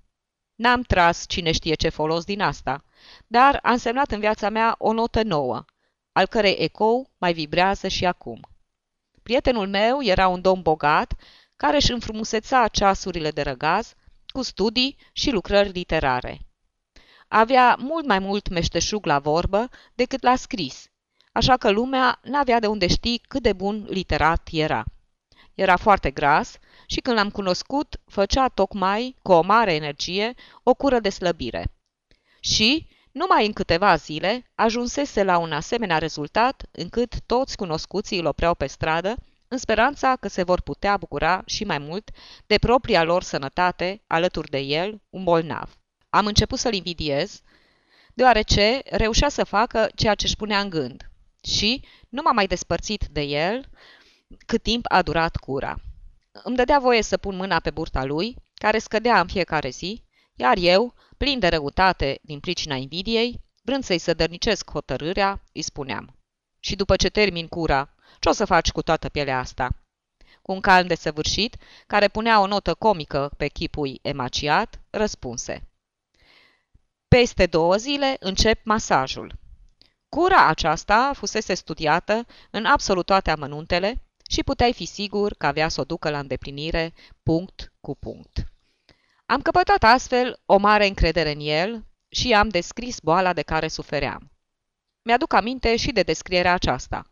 [0.55, 2.83] N-am tras cine știe ce folos din asta,
[3.27, 5.65] dar a însemnat în viața mea o notă nouă,
[6.11, 8.39] al cărei ecou mai vibrează și acum.
[9.23, 11.13] Prietenul meu era un domn bogat
[11.55, 13.93] care își înfrumuseța ceasurile de răgaz
[14.27, 16.39] cu studii și lucrări literare.
[17.27, 20.89] Avea mult mai mult meșteșug la vorbă decât la scris,
[21.35, 24.83] așa că lumea n-avea de unde ști cât de bun literat era.
[25.53, 30.99] Era foarte gras și când l-am cunoscut, făcea tocmai, cu o mare energie, o cură
[30.99, 31.71] de slăbire.
[32.39, 38.55] Și, numai în câteva zile, ajunsese la un asemenea rezultat încât toți cunoscuții îl opreau
[38.55, 39.15] pe stradă,
[39.47, 42.11] în speranța că se vor putea bucura și mai mult
[42.45, 45.77] de propria lor sănătate alături de el, un bolnav.
[46.09, 47.41] Am început să-l invidiez,
[48.13, 51.09] deoarece reușea să facă ceea ce își punea în gând
[51.45, 53.69] și nu m-am mai despărțit de el
[54.45, 55.75] cât timp a durat cura.
[56.31, 60.03] Îmi dădea voie să pun mâna pe burta lui, care scădea în fiecare zi,
[60.35, 66.19] iar eu, plin de răutate din pricina invidiei, vrând să-i sădărnicesc hotărârea, îi spuneam.
[66.59, 69.69] Și după ce termin cura, ce o să faci cu toată pielea asta?
[70.41, 75.67] Cu un calm de săvârșit, care punea o notă comică pe chipul emaciat, răspunse.
[77.07, 79.35] Peste două zile încep masajul.
[80.15, 85.81] Cura aceasta fusese studiată în absolut toate amănuntele și puteai fi sigur că avea să
[85.81, 88.43] o ducă la îndeplinire punct cu punct.
[89.25, 94.31] Am căpătat astfel o mare încredere în el și am descris boala de care sufeream.
[95.01, 97.11] Mi-aduc aminte și de descrierea aceasta.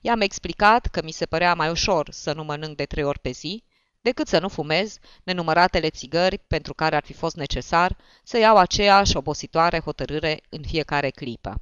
[0.00, 3.30] I-am explicat că mi se părea mai ușor să nu mănânc de trei ori pe
[3.30, 3.64] zi,
[4.00, 9.16] decât să nu fumez nenumăratele țigări pentru care ar fi fost necesar să iau aceeași
[9.16, 11.54] obositoare hotărâre în fiecare clipă.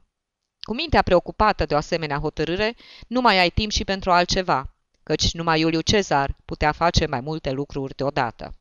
[0.62, 2.74] Cu mintea preocupată de o asemenea hotărâre,
[3.06, 7.50] nu mai ai timp și pentru altceva, căci numai Iuliu Cezar putea face mai multe
[7.50, 8.54] lucruri deodată.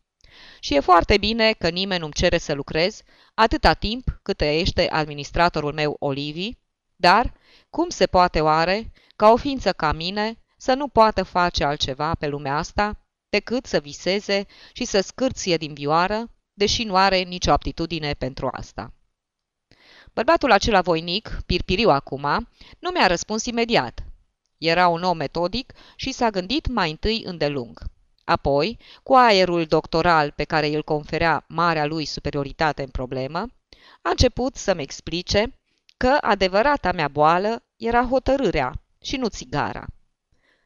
[0.60, 3.02] Și e foarte bine că nimeni nu-mi cere să lucrez
[3.34, 6.52] atâta timp cât trăiește administratorul meu Olivi,
[6.96, 7.34] dar
[7.70, 12.28] cum se poate oare ca o ființă ca mine să nu poată face altceva pe
[12.28, 18.14] lumea asta decât să viseze și să scârție din vioară, deși nu are nicio aptitudine
[18.14, 18.94] pentru asta.
[20.14, 22.48] Bărbatul acela voinic, pirpiriu acum,
[22.80, 24.04] nu mi-a răspuns imediat.
[24.58, 27.80] Era un om metodic și s-a gândit mai întâi îndelung.
[28.24, 33.40] Apoi, cu aerul doctoral pe care îl conferea marea lui superioritate în problemă,
[34.02, 35.60] a început să-mi explice
[35.98, 39.86] că adevărata mea boală era hotărârea și nu țigara.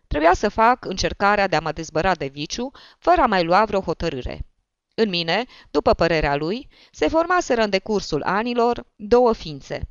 [0.07, 3.81] Trebuia să fac încercarea de a mă dezbăra de viciu fără a mai lua vreo
[3.81, 4.45] hotărâre.
[4.95, 9.87] În mine, după părerea lui, se formaseră în decursul anilor două ființe,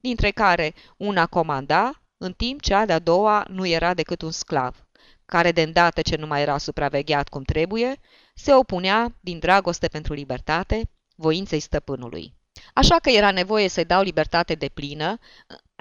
[0.00, 4.86] dintre care una comanda, în timp ce a de-a doua nu era decât un sclav,
[5.26, 8.00] care de îndată ce nu mai era supravegheat cum trebuie,
[8.34, 12.34] se opunea din dragoste pentru libertate voinței stăpânului.
[12.74, 15.18] Așa că era nevoie să-i dau libertate de plină,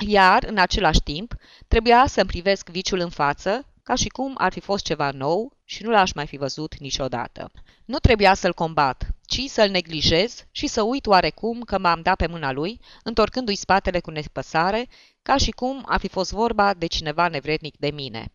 [0.07, 1.35] iar, în același timp,
[1.67, 5.83] trebuia să-mi privesc viciul în față, ca și cum ar fi fost ceva nou și
[5.83, 7.51] nu l-aș mai fi văzut niciodată.
[7.85, 12.27] Nu trebuia să-l combat, ci să-l neglijez și să uit oarecum că m-am dat pe
[12.27, 14.87] mâna lui, întorcându-i spatele cu nepăsare,
[15.21, 18.33] ca și cum ar fi fost vorba de cineva nevrednic de mine.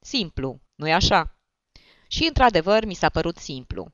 [0.00, 1.36] Simplu, nu-i așa?
[2.08, 3.92] Și într-adevăr mi s-a părut simplu.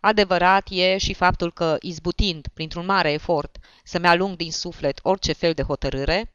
[0.00, 5.52] Adevărat e și faptul că, izbutind, printr-un mare efort, să-mi alung din suflet orice fel
[5.52, 6.34] de hotărâre,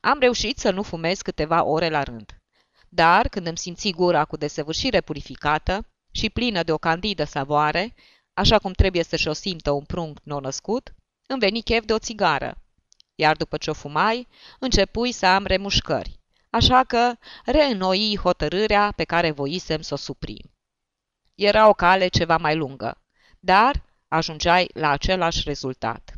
[0.00, 2.38] am reușit să nu fumez câteva ore la rând.
[2.88, 7.94] Dar, când îmi simți gura cu desăvârșire purificată și plină de o candidă savoare,
[8.34, 10.94] așa cum trebuie să-și o simtă un prunc nou-născut,
[11.26, 12.62] îmi veni chef de o țigară.
[13.14, 16.20] Iar după ce o fumai, începui să am remușcări,
[16.50, 20.50] așa că reînnoi hotărârea pe care voisem să o suprim.
[21.34, 23.02] Era o cale ceva mai lungă,
[23.40, 26.12] dar ajungeai la același rezultat.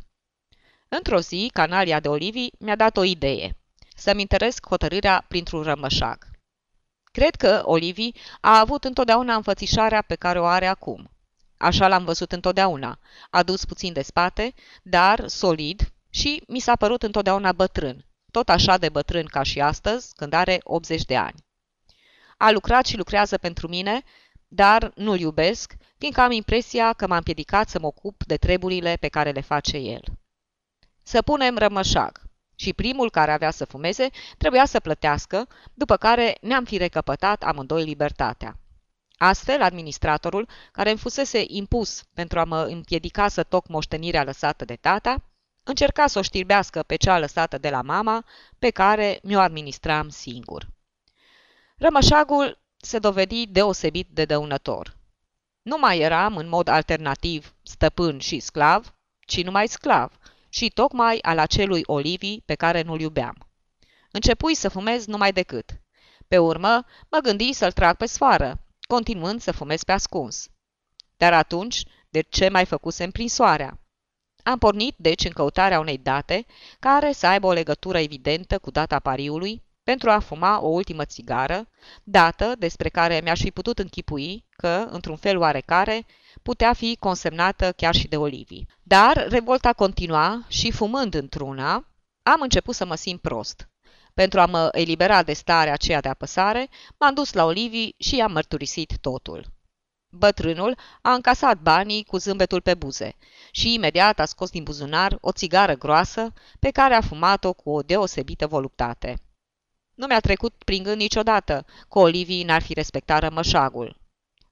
[0.87, 3.57] Într-o zi, Canalia de Olivii mi-a dat o idee,
[3.95, 6.30] să-mi interesc hotărârea printr-un rămășag.
[7.11, 11.11] Cred că Olivii a avut întotdeauna înfățișarea pe care o are acum.
[11.57, 17.51] Așa l-am văzut întotdeauna, adus puțin de spate, dar solid și mi s-a părut întotdeauna
[17.51, 21.45] bătrân, tot așa de bătrân ca și astăzi, când are 80 de ani.
[22.37, 24.03] A lucrat și lucrează pentru mine,
[24.47, 29.07] dar nu-l iubesc, fiindcă am impresia că m-a împiedicat să mă ocup de treburile pe
[29.07, 30.03] care le face el.
[31.03, 32.30] Să punem rămășag
[32.61, 37.83] și primul care avea să fumeze trebuia să plătească, după care ne-am fi recăpătat amândoi
[37.83, 38.59] libertatea.
[39.17, 44.75] Astfel, administratorul, care îmi fusese impus pentru a mă împiedica să toc moștenirea lăsată de
[44.75, 45.23] tata,
[45.63, 48.25] încerca să o știrbească pe cea lăsată de la mama,
[48.59, 50.67] pe care mi-o administram singur.
[51.77, 54.97] Rămășagul se dovedi deosebit de dăunător.
[55.61, 60.11] Nu mai eram în mod alternativ stăpân și sclav, ci numai sclav,
[60.53, 63.49] și tocmai al acelui Olivii pe care nu-l iubeam.
[64.11, 65.81] Începui să fumez numai decât.
[66.27, 70.47] Pe urmă, mă gândi să-l trag pe sfoară, continuând să fumez pe ascuns.
[71.17, 73.79] Dar atunci, de ce mai făcusem prin soarea?
[74.43, 76.45] Am pornit, deci, în căutarea unei date
[76.79, 81.67] care să aibă o legătură evidentă cu data pariului pentru a fuma o ultimă țigară,
[82.03, 86.05] dată despre care mi-aș fi putut închipui că, într-un fel oarecare,
[86.41, 88.67] putea fi consemnată chiar și de Olivii.
[88.83, 91.87] Dar revolta continua și, fumând într-una,
[92.23, 93.69] am început să mă simt prost.
[94.13, 98.31] Pentru a mă elibera de starea aceea de apăsare, m-am dus la Olivii și i-am
[98.31, 99.45] mărturisit totul.
[100.13, 103.15] Bătrânul a încasat banii cu zâmbetul pe buze
[103.51, 107.81] și imediat a scos din buzunar o țigară groasă pe care a fumat-o cu o
[107.81, 109.21] deosebită voluptate.
[110.01, 113.97] Nu mi-a trecut prin gând niciodată că Olivii n-ar fi respectat rămășagul.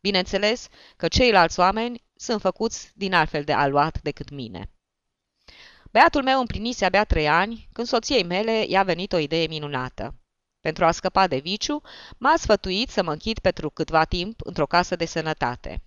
[0.01, 4.69] Bineînțeles că ceilalți oameni sunt făcuți din altfel de aluat decât mine.
[5.91, 10.15] Băiatul meu împlinise abia trei ani când soției mele i-a venit o idee minunată.
[10.59, 11.81] Pentru a scăpa de viciu,
[12.17, 15.83] m-a sfătuit să mă închid pentru câtva timp într-o casă de sănătate.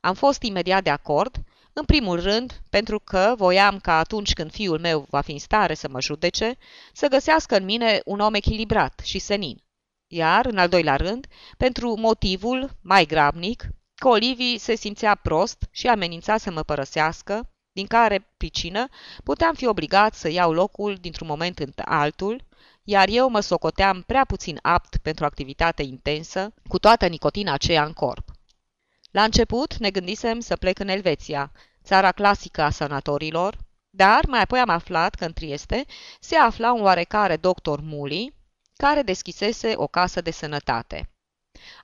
[0.00, 1.36] Am fost imediat de acord,
[1.78, 5.74] în primul rând, pentru că voiam ca atunci când fiul meu va fi în stare
[5.74, 6.56] să mă judece,
[6.92, 9.62] să găsească în mine un om echilibrat și senin.
[10.06, 15.86] Iar, în al doilea rând, pentru motivul, mai grabnic, că Olivii se simțea prost și
[15.86, 18.88] amenința să mă părăsească, din care pricină
[19.24, 22.44] puteam fi obligat să iau locul dintr-un moment în altul,
[22.84, 27.92] iar eu mă socoteam prea puțin apt pentru activitate intensă, cu toată nicotina aceea în
[27.92, 28.25] corp.
[29.16, 31.52] La început ne gândisem să plec în Elveția,
[31.84, 33.58] țara clasică a sanatorilor,
[33.90, 35.84] dar mai apoi am aflat că în Trieste
[36.20, 38.34] se afla un oarecare doctor Muli,
[38.76, 41.10] care deschisese o casă de sănătate.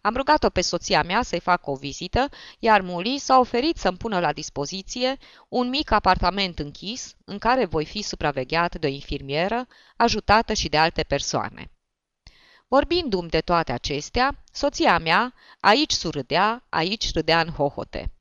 [0.01, 4.21] Am rugat-o pe soția mea să-i facă o vizită, iar Muli s-a oferit să-mi pună
[4.21, 5.17] la dispoziție
[5.49, 9.67] un mic apartament închis, în care voi fi supravegheat de o infirmieră,
[9.97, 11.71] ajutată și de alte persoane.
[12.73, 18.13] Vorbindu-mi de toate acestea, soția mea aici surâdea, aici râdea în hohote.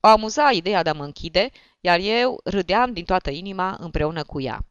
[0.00, 4.40] O amuza ideea de a mă închide, iar eu râdeam din toată inima împreună cu
[4.40, 4.64] ea.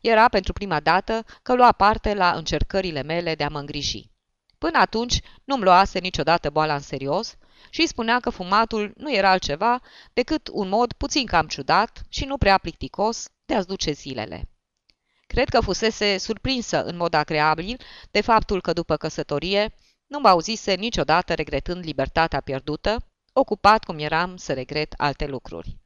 [0.00, 4.10] Era pentru prima dată că lua parte la încercările mele de a mă îngriji.
[4.58, 7.36] Până atunci nu-mi luase niciodată boala în serios
[7.70, 9.80] și spunea că fumatul nu era altceva
[10.12, 14.48] decât un mod puțin cam ciudat și nu prea plicticos de a-ți duce zilele.
[15.34, 19.74] Cred că fusese surprinsă în mod agreabil de faptul că după căsătorie
[20.06, 25.78] nu mă auzise niciodată regretând libertatea pierdută, ocupat cum eram să regret alte lucruri.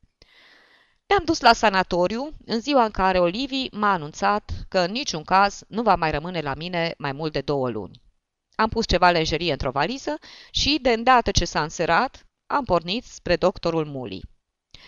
[1.06, 5.62] Ne-am dus la sanatoriu în ziua în care Olivii m-a anunțat că în niciun caz
[5.68, 8.02] nu va mai rămâne la mine mai mult de două luni.
[8.54, 10.18] Am pus ceva lenjerie într-o valiză
[10.50, 14.22] și, de îndată ce s-a înserat, am pornit spre doctorul Muli.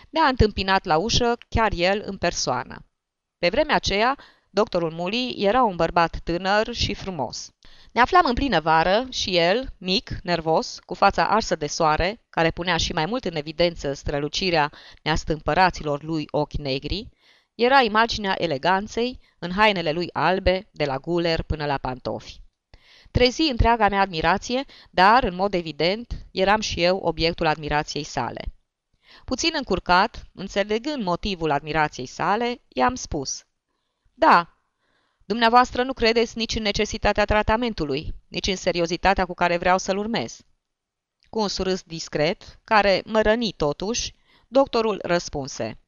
[0.09, 2.85] Ne-a întâmpinat la ușă chiar el în persoană.
[3.37, 4.17] Pe vremea aceea,
[4.53, 7.51] doctorul Muli era un bărbat tânăr și frumos.
[7.91, 12.51] Ne aflam în plină vară și el, mic, nervos, cu fața arsă de soare, care
[12.51, 14.71] punea și mai mult în evidență strălucirea
[15.03, 17.09] neastâmpăraților lui ochi negri,
[17.55, 22.39] era imaginea eleganței în hainele lui albe, de la guler până la pantofi.
[23.11, 28.41] Trezi întreaga mea admirație, dar, în mod evident, eram și eu obiectul admirației sale.
[29.25, 33.45] Puțin încurcat, înțelegând motivul admirației sale, i-am spus.
[34.13, 34.57] Da,
[35.25, 40.41] dumneavoastră nu credeți nici în necesitatea tratamentului, nici în seriozitatea cu care vreau să-l urmez.
[41.29, 44.15] Cu un surâs discret, care mă răni totuși,
[44.47, 45.79] doctorul răspunse.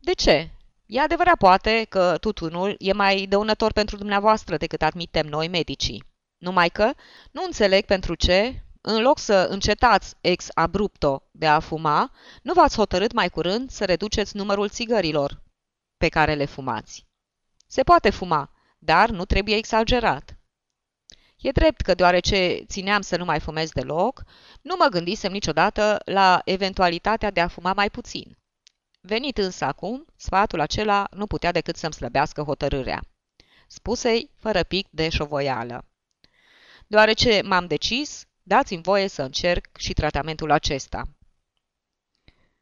[0.00, 0.50] De ce?
[0.86, 6.04] E adevărat poate că tutunul e mai dăunător pentru dumneavoastră decât admitem noi medicii.
[6.38, 6.92] Numai că
[7.30, 12.10] nu înțeleg pentru ce, în loc să încetați ex abrupto de a fuma,
[12.42, 15.44] nu v-ați hotărât mai curând să reduceți numărul țigărilor
[15.96, 17.06] pe care le fumați.
[17.66, 20.36] Se poate fuma, dar nu trebuie exagerat.
[21.36, 24.22] E drept că deoarece țineam să nu mai fumez deloc,
[24.62, 28.38] nu mă gândisem niciodată la eventualitatea de a fuma mai puțin.
[29.00, 33.02] Venit însă acum, sfatul acela nu putea decât să-mi slăbească hotărârea.
[33.66, 35.84] Spusei fără pic de șovoială.
[36.86, 41.02] Deoarece m-am decis, dați-mi voie să încerc și tratamentul acesta.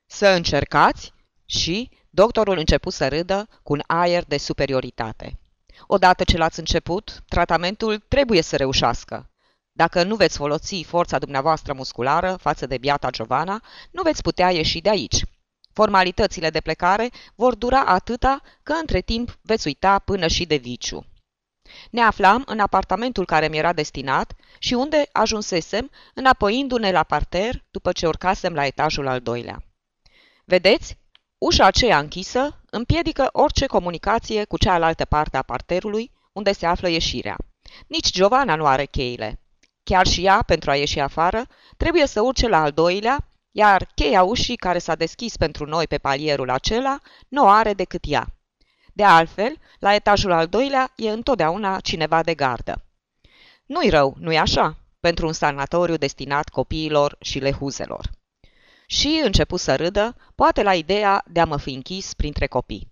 [0.07, 1.13] Să încercați?
[1.47, 5.39] Și doctorul început să râdă cu un aer de superioritate.
[5.87, 9.31] Odată ce l-ați început, tratamentul trebuie să reușească.
[9.73, 14.81] Dacă nu veți folosi forța dumneavoastră musculară față de biata Giovanna, nu veți putea ieși
[14.81, 15.25] de aici.
[15.73, 21.07] Formalitățile de plecare vor dura atâta că între timp veți uita până și de viciu.
[21.91, 27.93] Ne aflam în apartamentul care mi era destinat și unde ajunsesem înapoiindu-ne la parter după
[27.93, 29.63] ce urcasem la etajul al doilea.
[30.45, 31.03] Vedeți?
[31.47, 37.37] Ușa aceea închisă împiedică orice comunicație cu cealaltă parte a parterului unde se află ieșirea.
[37.87, 39.41] Nici Giovanna nu are cheile.
[39.83, 44.23] Chiar și ea, pentru a ieși afară, trebuie să urce la al doilea, iar cheia
[44.23, 48.27] ușii care s-a deschis pentru noi pe palierul acela nu o are decât ea.
[48.93, 52.85] De altfel, la etajul al doilea e întotdeauna cineva de gardă.
[53.67, 58.11] Nu-i rău, nu-i așa, pentru un sanatoriu destinat copiilor și lehuzelor.
[58.87, 62.89] Și început să râdă, poate la ideea de a mă fi închis printre copii.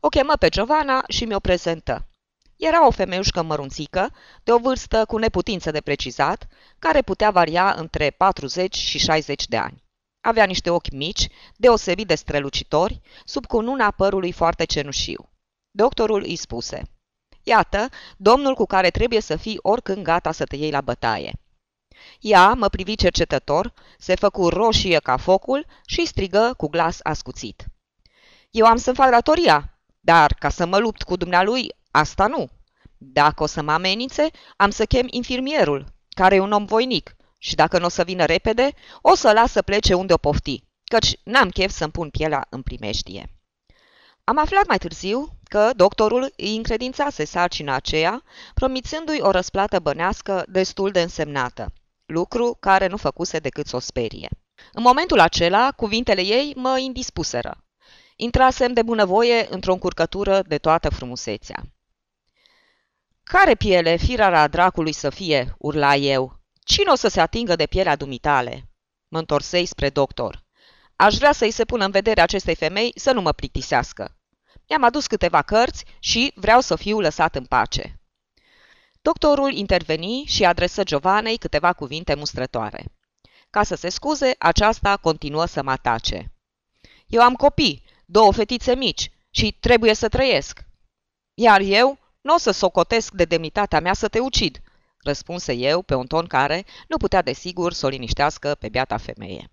[0.00, 2.08] O chemă pe Giovanna și mi-o prezentă.
[2.56, 6.46] Era o femeușcă mărunțică, de o vârstă cu neputință de precizat,
[6.78, 9.84] care putea varia între 40 și 60 de ani.
[10.20, 15.30] Avea niște ochi mici, deosebit de strălucitori, sub cununa părului foarte cenușiu.
[15.70, 16.82] Doctorul îi spuse,
[17.42, 21.32] Iată, domnul cu care trebuie să fii oricând gata să te iei la bătaie.
[22.20, 27.66] Ea mă privi cercetător, se făcu roșie ca focul și strigă cu glas ascuțit.
[28.50, 32.48] Eu am să-mi fac datoria, dar ca să mă lupt cu dumnealui, asta nu.
[32.96, 37.54] Dacă o să mă amenințe, am să chem infirmierul, care e un om voinic, și
[37.54, 41.18] dacă nu o să vină repede, o să las să plece unde o pofti, căci
[41.22, 43.30] n-am chef să-mi pun pielea în primeștie.
[44.24, 48.22] Am aflat mai târziu că doctorul îi încredințase sarcina aceea,
[48.54, 51.72] promițându-i o răsplată bănească destul de însemnată,
[52.06, 54.28] lucru care nu făcuse decât să o sperie.
[54.72, 57.64] În momentul acela, cuvintele ei mă indispuseră.
[58.16, 61.62] Intrasem de bunăvoie într-o încurcătură de toată frumusețea.
[63.22, 66.40] Care piele, firara dracului să fie?" urla eu.
[66.64, 68.70] Cine o să se atingă de pielea dumitale?"
[69.08, 70.44] Mă întorsei spre doctor.
[70.96, 74.16] Aș vrea să-i se pună în vedere acestei femei să nu mă plictisească.
[74.68, 78.00] Mi-am adus câteva cărți și vreau să fiu lăsat în pace.
[79.06, 82.84] Doctorul interveni și adresă Giovanei câteva cuvinte mustrătoare.
[83.50, 86.32] Ca să se scuze, aceasta continuă să mă atace.
[87.06, 90.60] Eu am copii, două fetițe mici și trebuie să trăiesc.
[91.34, 94.60] Iar eu nu o să socotesc de demnitatea mea să te ucid,
[94.98, 99.50] răspunse eu pe un ton care nu putea desigur să o liniștească pe beata femeie.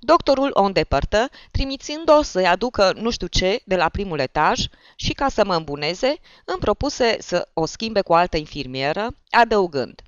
[0.00, 4.66] Doctorul o îndepărtă, trimițând-o să-i aducă nu știu ce de la primul etaj
[4.96, 10.02] și, ca să mă îmbuneze, îmi propuse să o schimbe cu altă infirmieră, adăugând.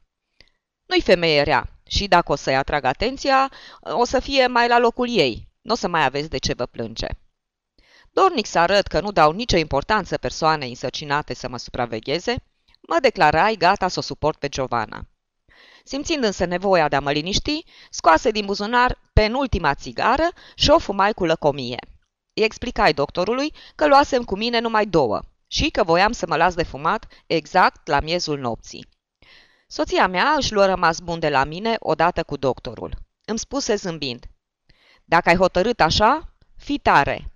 [0.86, 5.08] Nu-i femeie rea și dacă o să-i atrag atenția, o să fie mai la locul
[5.08, 5.48] ei.
[5.62, 7.06] Nu o să mai aveți de ce vă plânge.
[8.10, 12.36] Dornic să arăt că nu dau nicio importanță persoanei însăcinate să mă supravegheze,
[12.80, 15.06] mă declarai gata să o suport pe Giovanna.
[15.88, 21.12] Simțind însă nevoia de a mă liniști, scoase din buzunar penultima țigară și o fumai
[21.12, 21.78] cu lăcomie.
[22.34, 26.54] Îi explicai doctorului că luasem cu mine numai două și că voiam să mă las
[26.54, 28.88] de fumat exact la miezul nopții.
[29.66, 32.96] Soția mea își luă rămas bun de la mine odată cu doctorul.
[33.24, 34.26] Îmi spuse zâmbind,
[35.04, 37.32] Dacă ai hotărât așa, fi tare!"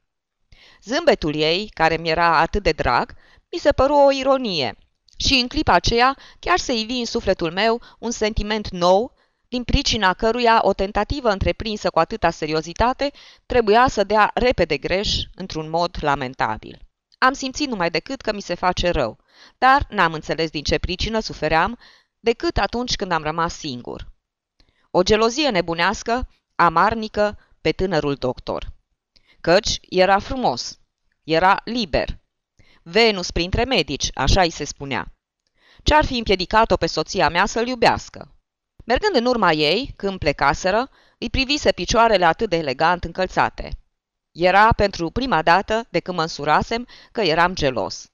[0.82, 3.14] Zâmbetul ei, care mi era atât de drag,
[3.52, 4.78] mi se păru o ironie
[5.26, 9.14] și în clipa aceea chiar se ivi în sufletul meu un sentiment nou,
[9.48, 13.10] din pricina căruia o tentativă întreprinsă cu atâta seriozitate
[13.46, 16.78] trebuia să dea repede greș într-un mod lamentabil.
[17.18, 19.18] Am simțit numai decât că mi se face rău,
[19.58, 21.78] dar n-am înțeles din ce pricină sufeream
[22.20, 24.12] decât atunci când am rămas singur.
[24.90, 28.72] O gelozie nebunească amarnică pe tânărul doctor.
[29.40, 30.78] Căci era frumos,
[31.24, 32.18] era liber.
[32.82, 35.12] Venus printre medici, așa îi se spunea.
[35.82, 38.34] Ce-ar fi împiedicat-o pe soția mea să-l iubească?
[38.84, 43.70] Mergând în urma ei, când plecaseră, îi privise picioarele atât de elegant încălțate.
[44.32, 48.10] Era pentru prima dată de când mă însurasem că eram gelos.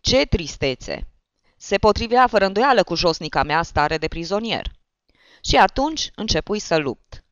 [0.00, 1.08] Ce tristețe!
[1.56, 4.70] Se potrivea fără îndoială cu josnica mea stare de prizonier.
[5.42, 7.24] Și atunci începui să lupt.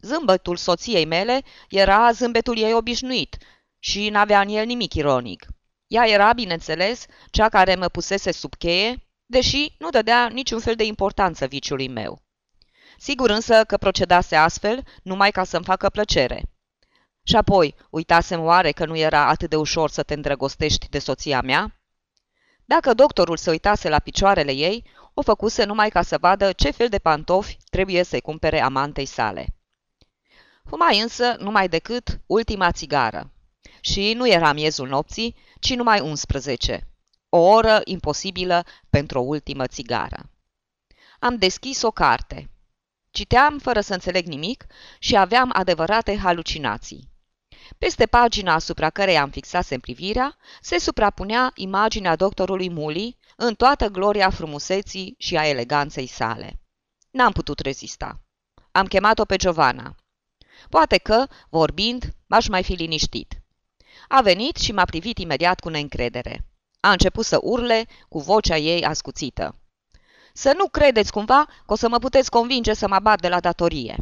[0.00, 3.36] Zâmbătul soției mele era zâmbetul ei obișnuit
[3.78, 5.46] și n-avea în el nimic ironic.
[5.94, 10.84] Ea era, bineînțeles, cea care mă pusese sub cheie, deși nu dădea niciun fel de
[10.84, 12.22] importanță viciului meu.
[12.98, 16.42] Sigur însă că procedase astfel numai ca să-mi facă plăcere.
[17.22, 21.40] Și apoi, uitasem oare că nu era atât de ușor să te îndrăgostești de soția
[21.40, 21.80] mea?
[22.64, 24.84] Dacă doctorul se uitase la picioarele ei,
[25.14, 29.46] o făcuse numai ca să vadă ce fel de pantofi trebuie să-i cumpere amantei sale.
[30.64, 33.28] Fumai însă numai decât ultima țigară.
[33.80, 36.88] Și nu era miezul nopții, ci numai 11.
[37.28, 40.30] O oră imposibilă pentru o ultimă țigară.
[41.18, 42.50] Am deschis o carte.
[43.10, 44.66] Citeam fără să înțeleg nimic
[44.98, 47.08] și aveam adevărate halucinații.
[47.78, 54.30] Peste pagina asupra cărei am fixat privirea, se suprapunea imaginea doctorului Muli în toată gloria
[54.30, 56.60] frumuseții și a eleganței sale.
[57.10, 58.20] N-am putut rezista.
[58.72, 59.94] Am chemat-o pe Giovanna.
[60.68, 63.43] Poate că, vorbind, m-aș mai fi liniștit.
[64.08, 66.44] A venit și m-a privit imediat cu neîncredere.
[66.80, 69.58] A început să urle cu vocea ei ascuțită.
[70.32, 73.40] Să nu credeți cumva că o să mă puteți convinge să mă bat de la
[73.40, 73.96] datorie.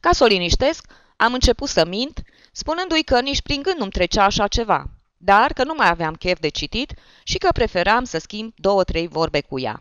[0.00, 0.86] Ca să o liniștesc,
[1.16, 4.84] am început să mint, spunându-i că nici prin gând nu-mi trecea așa ceva,
[5.16, 6.94] dar că nu mai aveam chef de citit
[7.24, 9.80] și că preferam să schimb două-trei vorbe cu ea.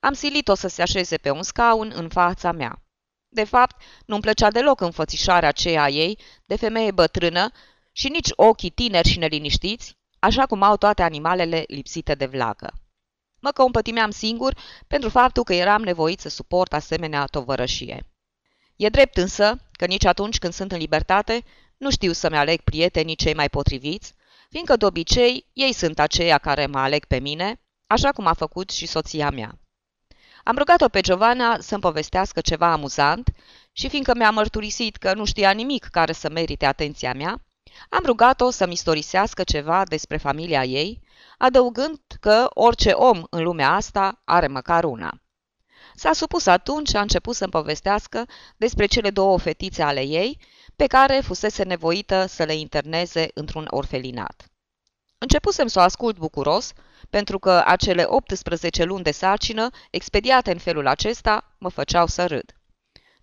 [0.00, 2.82] Am silit-o să se așeze pe un scaun în fața mea.
[3.28, 7.50] De fapt, nu-mi plăcea deloc înfățișarea aceea ei de femeie bătrână
[7.98, 12.72] și nici ochii tineri și neliniștiți, așa cum au toate animalele lipsite de vlagă.
[13.40, 18.10] Mă compătimeam singur pentru faptul că eram nevoit să suport asemenea tovărășie.
[18.76, 21.44] E drept însă că nici atunci când sunt în libertate
[21.76, 24.14] nu știu să-mi aleg prietenii cei mai potriviți,
[24.50, 28.70] fiindcă de obicei ei sunt aceia care mă aleg pe mine, așa cum a făcut
[28.70, 29.58] și soția mea.
[30.44, 33.30] Am rugat-o pe Giovanna să-mi povestească ceva amuzant
[33.72, 37.42] și fiindcă mi-a mărturisit că nu știa nimic care să merite atenția mea,
[37.88, 41.02] am rugat-o să-mi istorisească ceva despre familia ei,
[41.38, 45.20] adăugând că orice om în lumea asta are măcar una.
[45.94, 48.26] S-a supus atunci și a început să-mi povestească
[48.56, 50.38] despre cele două fetițe ale ei,
[50.76, 54.46] pe care fusese nevoită să le interneze într-un orfelinat.
[55.18, 56.72] Începusem să o ascult bucuros,
[57.10, 62.52] pentru că acele 18 luni de sarcină, expediate în felul acesta, mă făceau să râd.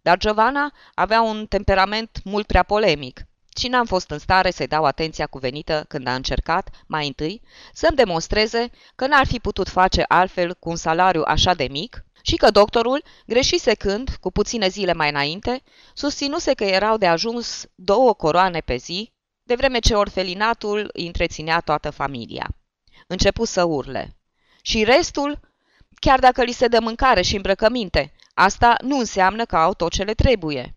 [0.01, 3.25] Dar Giovanna avea un temperament mult prea polemic
[3.57, 7.41] și n-am fost în stare să-i dau atenția cuvenită când a încercat, mai întâi,
[7.73, 12.35] să-mi demonstreze că n-ar fi putut face altfel cu un salariu așa de mic și
[12.35, 18.13] că doctorul greșise când, cu puține zile mai înainte, susținuse că erau de ajuns două
[18.13, 22.47] coroane pe zi, de vreme ce orfelinatul îi întreținea toată familia.
[23.07, 24.17] Începu să urle.
[24.61, 25.39] Și restul,
[25.99, 30.03] chiar dacă li se dă mâncare și îmbrăcăminte, asta nu înseamnă că au tot ce
[30.03, 30.75] le trebuie.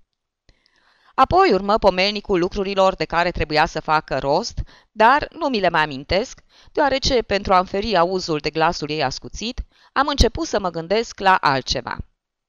[1.19, 4.61] Apoi urmă pomelnicul lucrurilor de care trebuia să facă rost,
[4.91, 6.41] dar nu mi le mai amintesc,
[6.73, 9.61] deoarece, pentru a-mi feri auzul de glasul ei ascuțit,
[9.93, 11.97] am început să mă gândesc la altceva.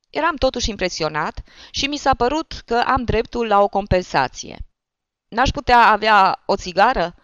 [0.09, 1.41] Eram totuși impresionat
[1.71, 4.57] și mi s-a părut că am dreptul la o compensație.
[5.27, 7.15] N-aș putea avea o țigară?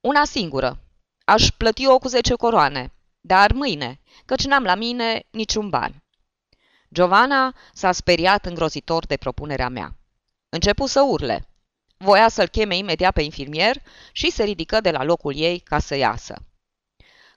[0.00, 0.78] Una singură.
[1.24, 6.02] Aș plăti-o cu zece coroane, dar mâine, căci n-am la mine niciun ban.
[6.92, 9.96] Giovanna s-a speriat îngrozitor de propunerea mea.
[10.54, 11.48] Începu să urle.
[11.96, 13.76] Voia să-l cheme imediat pe infirmier
[14.12, 16.34] și se ridică de la locul ei ca să iasă.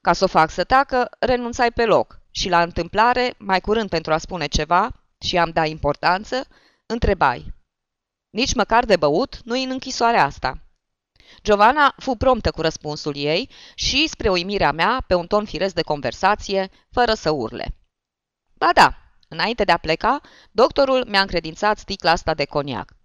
[0.02, 4.14] Ca să o fac să tacă, renunțai pe loc și la întâmplare, mai curând pentru
[4.14, 6.48] a spune ceva și am da importanță,
[6.86, 7.54] întrebai.
[8.30, 10.62] Nici măcar de băut nu-i în închisoarea asta.
[11.44, 15.82] Giovanna fu promptă cu răspunsul ei și, spre uimirea mea, pe un ton firesc de
[15.82, 17.76] conversație, fără să urle.
[18.54, 18.98] Ba da,
[19.28, 22.97] înainte de a pleca, doctorul mi-a încredințat sticla asta de coniac.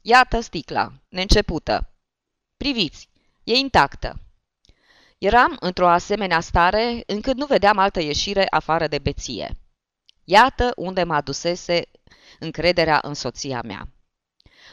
[0.00, 1.90] Iată sticla, neîncepută.
[2.56, 3.08] Priviți,
[3.44, 4.20] e intactă.
[5.18, 9.56] Eram într-o asemenea stare încât nu vedeam altă ieșire afară de beție.
[10.24, 11.82] Iată unde mă adusese
[12.38, 13.88] încrederea în soția mea.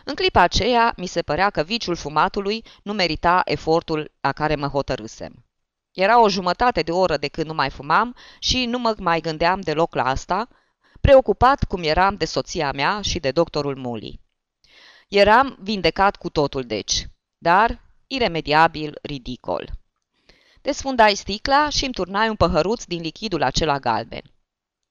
[0.04, 4.68] În clipa aceea, mi se părea că viciul fumatului nu merita efortul la care mă
[4.68, 5.46] hotărâsem.
[5.92, 9.62] Era o jumătate de oră de când nu mai fumam și nu mă mai gândeam
[9.62, 10.48] deloc la asta,
[11.02, 14.20] preocupat cum eram de soția mea și de doctorul Muli.
[15.08, 19.70] Eram vindecat cu totul, deci, dar iremediabil ridicol.
[20.62, 24.22] Desfundai sticla și îmi turnai un păhăruț din lichidul acela galben.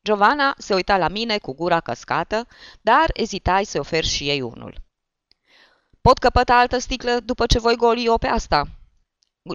[0.05, 2.47] Giovanna se uita la mine cu gura căscată,
[2.81, 4.83] dar ezitai să ofer și ei unul.
[6.01, 8.69] Pot căpăta altă sticlă după ce voi goli eu pe asta?"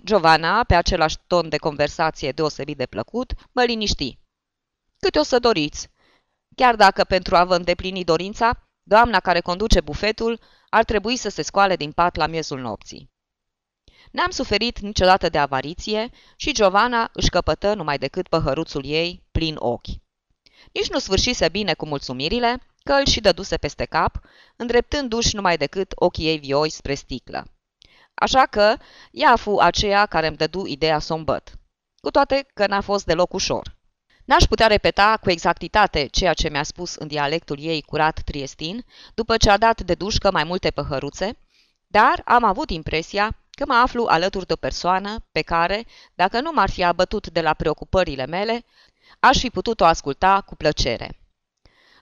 [0.03, 4.17] Giovanna, pe același ton de conversație deosebit de plăcut, mă liniști.
[4.99, 5.89] Câte o să doriți?
[6.55, 11.41] Chiar dacă pentru a vă îndeplini dorința, doamna care conduce bufetul ar trebui să se
[11.41, 13.09] scoale din pat la miezul nopții.
[14.11, 19.87] N-am suferit niciodată de avariție și Giovanna își căpătă numai decât păhăruțul ei plin ochi.
[20.71, 24.19] Nici nu sfârșise bine cu mulțumirile, că îl și dăduse peste cap,
[24.55, 27.45] îndreptându-și numai decât ochii ei vioși spre sticlă.
[28.13, 28.75] Așa că
[29.11, 31.53] ea fu aceea care îmi dădu ideea să îmbăt.
[32.01, 33.77] Cu toate că n-a fost deloc ușor.
[34.29, 39.37] N-aș putea repeta cu exactitate ceea ce mi-a spus în dialectul ei curat triestin, după
[39.37, 41.37] ce a dat de dușcă mai multe păhăruțe,
[41.87, 46.51] dar am avut impresia că mă aflu alături de o persoană pe care, dacă nu
[46.53, 48.65] m-ar fi abătut de la preocupările mele,
[49.19, 51.19] aș fi putut o asculta cu plăcere.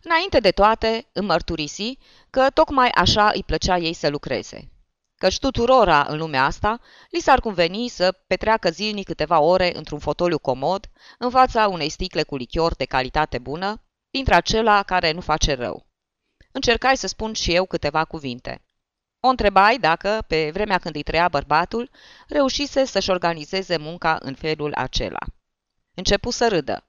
[0.01, 1.97] Înainte de toate, îmi mărturisi
[2.29, 4.71] că tocmai așa îi plăcea ei să lucreze.
[5.17, 10.39] Căci tuturora în lumea asta li s-ar conveni să petreacă zilnic câteva ore într-un fotoliu
[10.39, 15.53] comod, în fața unei sticle cu lichior de calitate bună, dintre acela care nu face
[15.53, 15.87] rău.
[16.51, 18.61] Încercai să spun și eu câteva cuvinte.
[19.19, 21.89] O întrebai dacă, pe vremea când îi trăia bărbatul,
[22.27, 25.19] reușise să-și organizeze munca în felul acela.
[25.93, 26.87] Începu să râdă.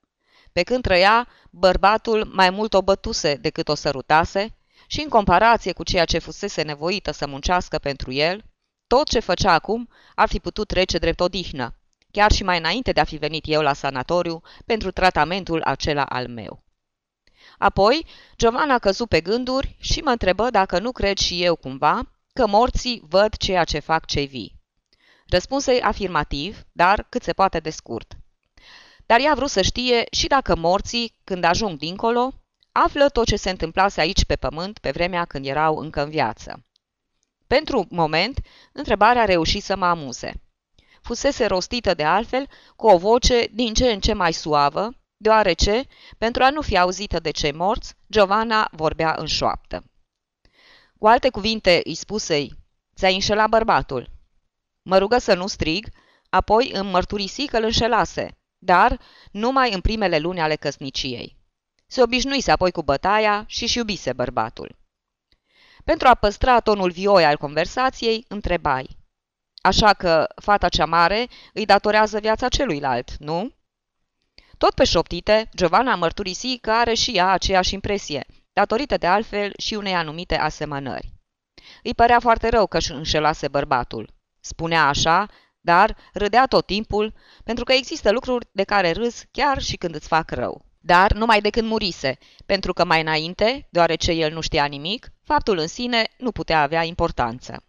[0.53, 4.58] Pe când trăia, bărbatul mai mult o bătuse decât o sărutase
[4.91, 8.45] și în comparație cu ceea ce fusese nevoită să muncească pentru el,
[8.87, 11.75] tot ce făcea acum ar fi putut trece drept odihnă,
[12.11, 16.29] chiar și mai înainte de a fi venit eu la sanatoriu pentru tratamentul acela al
[16.29, 16.63] meu.
[17.59, 22.47] Apoi, Giovanna căzu pe gânduri și mă întrebă dacă nu cred și eu cumva că
[22.47, 24.57] morții văd ceea ce fac cei vii.
[25.29, 28.17] Răspunsei afirmativ, dar cât se poate de scurt.
[29.07, 32.33] Dar ea a vrut să știe și dacă morții, când ajung dincolo,
[32.85, 36.65] află tot ce se întâmplase aici pe pământ pe vremea când erau încă în viață.
[37.47, 38.41] Pentru moment,
[38.73, 40.33] întrebarea a reușit să mă amuze.
[41.03, 45.87] Fusese rostită de altfel cu o voce din ce în ce mai suavă, deoarece,
[46.19, 49.85] pentru a nu fi auzită de cei morți, Giovanna vorbea în șoaptă.
[50.99, 52.55] Cu alte cuvinte îi spusei,
[52.97, 54.11] ți-ai înșelat bărbatul.
[54.83, 55.89] Mă rugă să nu strig,
[56.29, 59.01] apoi îmi mărturisi că îl înșelase, dar
[59.31, 61.38] numai în primele luni ale căsniciei.
[61.91, 64.77] Se obișnuise apoi cu bătaia și își iubise bărbatul.
[65.85, 68.97] Pentru a păstra tonul vioi al conversației, întrebai.
[69.63, 73.53] Așa că fata cea mare îi datorează viața celuilalt, nu?
[74.59, 79.75] Tot pe șoptite, Giovanna mărturisi că are și ea aceeași impresie, datorită de altfel și
[79.75, 81.13] unei anumite asemănări.
[81.83, 84.15] Îi părea foarte rău că își înșelase bărbatul.
[84.41, 85.29] Spunea așa,
[85.61, 87.15] dar râdea tot timpul,
[87.45, 90.68] pentru că există lucruri de care râzi chiar și când îți fac rău.
[90.89, 95.59] Dar numai de când murise, pentru că mai înainte, deoarece el nu știa nimic, faptul
[95.59, 97.65] în sine nu putea avea importanță.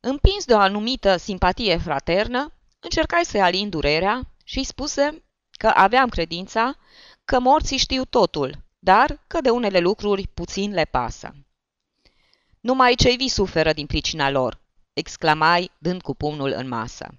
[0.00, 6.08] Împins de o anumită simpatie fraternă, încercai să-i alin durerea și îi spuse că aveam
[6.08, 6.76] credința
[7.24, 11.34] că morții știu totul, dar că de unele lucruri puțin le pasă.
[12.60, 14.60] Numai cei vii suferă din pricina lor,
[14.92, 17.18] exclamai dând cu pumnul în masă.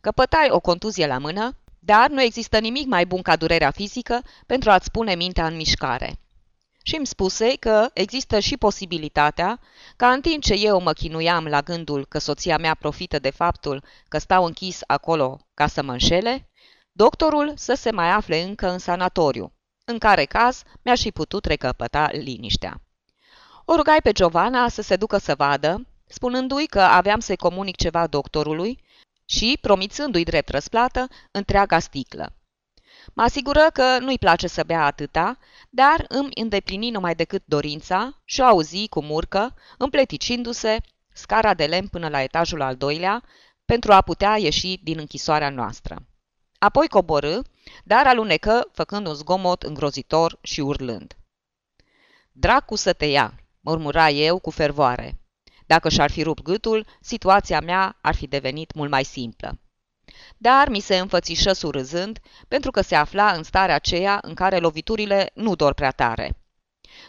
[0.00, 4.70] Căpătai o contuzie la mână, dar nu există nimic mai bun ca durerea fizică pentru
[4.70, 6.18] a-ți pune mintea în mișcare.
[6.82, 9.60] Și îmi spuse că există și posibilitatea
[9.96, 13.84] ca în timp ce eu mă chinuiam la gândul că soția mea profită de faptul
[14.08, 16.48] că stau închis acolo ca să mă înșele,
[16.92, 19.52] doctorul să se mai afle încă în sanatoriu,
[19.84, 22.80] în care caz mi-aș fi putut recăpăta liniștea.
[23.64, 28.06] O rugai pe Giovanna să se ducă să vadă, spunându-i că aveam să-i comunic ceva
[28.06, 28.78] doctorului
[29.30, 32.32] și, promițându-i drept răsplată, întreaga sticlă.
[33.12, 38.40] Mă asigură că nu-i place să bea atâta, dar îmi îndeplini numai decât dorința și
[38.40, 40.76] o auzi cu murcă, împleticindu-se
[41.12, 43.22] scara de lemn până la etajul al doilea,
[43.64, 46.06] pentru a putea ieși din închisoarea noastră.
[46.58, 47.38] Apoi coborâ,
[47.84, 51.16] dar alunecă, făcând un zgomot îngrozitor și urlând.
[52.32, 55.19] Dracu să te ia, murmura eu cu fervoare.
[55.72, 59.58] Dacă și-ar fi rupt gâtul, situația mea ar fi devenit mult mai simplă.
[60.36, 62.18] Dar mi se înfățișă surâzând,
[62.48, 66.24] pentru că se afla în starea aceea în care loviturile nu dor prea tare.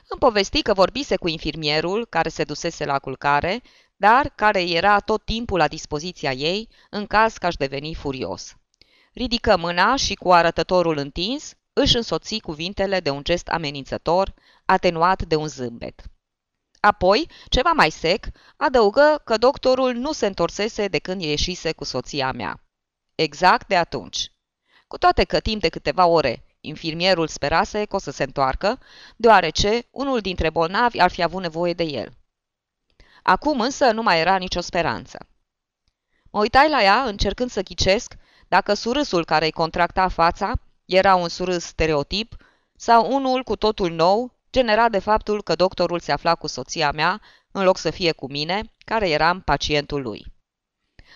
[0.08, 3.62] Îmi povesti că vorbise cu infirmierul care se dusese la culcare,
[3.96, 8.56] dar care era tot timpul la dispoziția ei în caz că aș deveni furios.
[9.14, 14.34] Ridică mâna și cu arătătorul întins își însoți cuvintele de un gest amenințător,
[14.66, 16.02] atenuat de un zâmbet.
[16.82, 18.26] Apoi, ceva mai sec,
[18.58, 22.64] adăugă că doctorul nu se întorsese de când ieșise cu soția mea.
[23.16, 24.32] Exact de atunci.
[24.88, 28.80] Cu toate că timp de câteva ore infirmierul sperase că o să se întoarcă,
[29.16, 32.14] deoarece unul dintre bolnavi ar fi avut nevoie de el.
[33.24, 35.28] Acum însă nu mai era nicio speranță.
[36.32, 38.16] Mă uitai la ea încercând să ghicesc
[38.48, 40.54] dacă surâsul care îi contracta fața
[40.86, 42.36] era un surâs stereotip
[42.76, 47.22] sau unul cu totul nou, generat de faptul că doctorul se afla cu soția mea,
[47.52, 50.26] în loc să fie cu mine, care eram pacientul lui.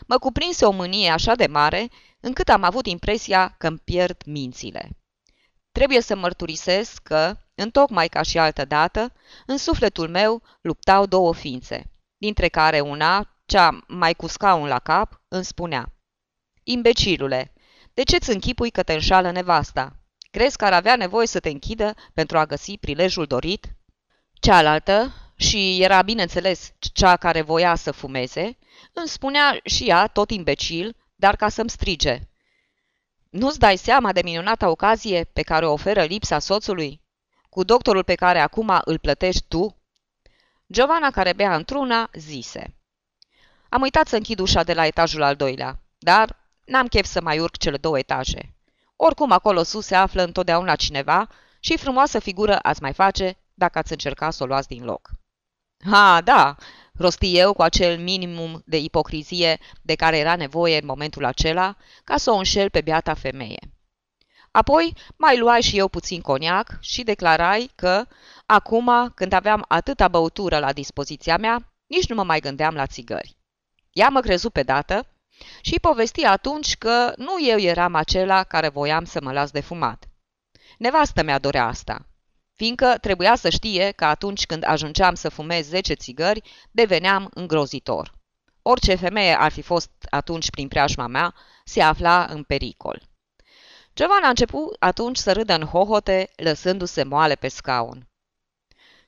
[0.08, 4.90] Mă cuprinse o mânie așa de mare, încât am avut impresia că îmi pierd mințile.
[5.72, 9.14] Trebuie să mărturisesc că, întocmai ca și altă dată,
[9.46, 15.22] în sufletul meu luptau două ființe, dintre care una, cea mai cu scaun la cap,
[15.28, 15.94] îmi spunea
[16.64, 17.54] Imbecilule,
[17.94, 20.00] de ce-ți închipui că te înșală nevasta?
[20.36, 23.76] Crezi că ar avea nevoie să te închidă pentru a găsi prilejul dorit?
[24.34, 28.58] Cealaltă, și era bineînțeles cea care voia să fumeze,
[28.94, 32.20] îmi spunea și ea, tot imbecil, dar ca să-mi strige.
[33.30, 37.02] Nu-ți dai seama de minunata ocazie pe care o oferă lipsa soțului?
[37.50, 39.78] Cu doctorul pe care acum îl plătești tu?
[40.72, 42.76] Giovanna, care bea într-una, zise.
[43.70, 47.40] Am uitat să închid ușa de la etajul al doilea, dar n-am chef să mai
[47.40, 48.55] urc cele două etaje.
[48.96, 51.28] Oricum acolo sus se află întotdeauna cineva
[51.60, 55.10] și frumoasă figură ați mai face dacă ați încerca să o luați din loc.
[55.92, 56.56] Ha, da,
[56.94, 62.18] rosti eu cu acel minimum de ipocrizie de care era nevoie în momentul acela ca
[62.18, 63.60] să o înșel pe beata femeie.
[64.52, 68.06] Apoi mai luai și eu puțin coniac și declarai că,
[68.46, 73.38] acum, când aveam atâta băutură la dispoziția mea, nici nu mă mai gândeam la țigări.
[73.92, 75.08] Ea mă crezu pe dată
[75.62, 80.10] și povesti atunci că nu eu eram acela care voiam să mă las de fumat.
[80.78, 82.06] Nevastă mea dorea asta
[82.56, 88.14] fiindcă trebuia să știe că atunci când ajungeam să fumez 10 țigări, deveneam îngrozitor.
[88.62, 91.34] Orice femeie ar fi fost atunci prin preajma mea,
[91.64, 93.02] se afla în pericol.
[93.96, 98.08] Giovanna a început atunci să râdă în hohote, lăsându-se moale pe scaun.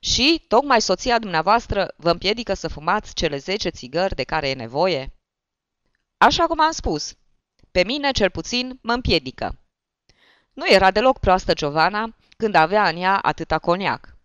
[0.00, 5.17] Și, tocmai soția dumneavoastră vă împiedică să fumați cele 10 țigări de care e nevoie?
[6.18, 7.14] Așa cum am spus.
[7.70, 9.58] Pe mine, cel puțin, mă împiedică.
[10.52, 14.16] Nu era deloc proastă Giovanna, când avea în ea atâta coniac.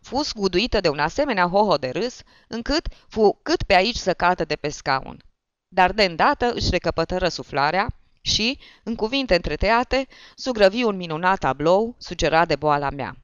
[0.00, 4.44] Fu sguduită de un asemenea hoho de râs, încât fu cât pe aici să cadă
[4.44, 5.24] de pe scaun.
[5.68, 12.46] Dar de îndată își recăpătă răsuflarea și, în cuvinte întretăiate, sugrăvi un minunat tablou sugerat
[12.46, 13.16] de boala mea.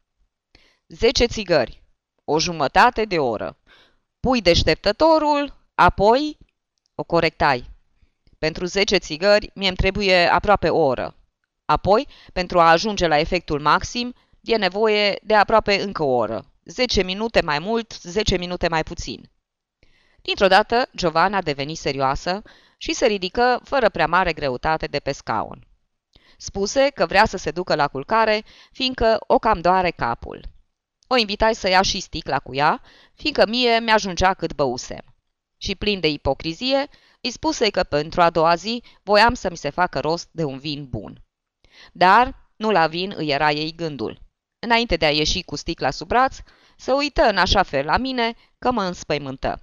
[0.87, 1.83] Zece țigări,
[2.25, 3.57] o jumătate de oră.
[4.21, 6.39] Pui deșteptătorul, apoi
[6.95, 7.75] o corectai.
[8.39, 11.15] Pentru zece țigări mie-mi trebuie aproape o oră.
[11.65, 14.15] Apoi, pentru a ajunge la efectul maxim,
[14.47, 16.45] E nevoie de aproape încă o oră.
[16.65, 19.31] 10 minute mai mult, 10 minute mai puțin.
[20.23, 22.43] Dintr-o dată, Giovanna deveni serioasă
[22.77, 25.67] și se ridică fără prea mare greutate de pe scaun.
[26.37, 30.45] Spuse că vrea să se ducă la culcare, fiindcă o cam doare capul.
[31.07, 32.83] O invitai să ia și sticla cu ea,
[33.15, 35.05] fiindcă mie mi-ajungea cât băusem.
[35.57, 36.89] Și plin de ipocrizie,
[37.21, 40.59] îi spuse că pentru a doua zi voiam să mi se facă rost de un
[40.59, 41.23] vin bun.
[41.93, 44.21] Dar nu la vin îi era ei gândul.
[44.59, 46.37] Înainte de a ieși cu sticla sub braț,
[46.77, 49.61] se uită în așa fel la mine că mă înspăimântă.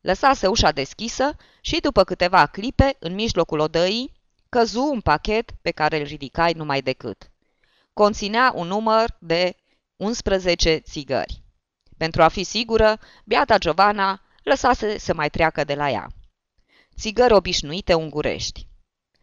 [0.00, 4.12] Lăsase ușa deschisă și după câteva clipe, în mijlocul odăii,
[4.48, 7.30] căzu un pachet pe care îl ridicai numai decât.
[7.92, 9.56] Conținea un număr de
[9.96, 11.42] 11 țigări.
[11.96, 16.06] Pentru a fi sigură, beata Giovanna lăsase să mai treacă de la ea.
[16.96, 18.66] Țigări obișnuite ungurești.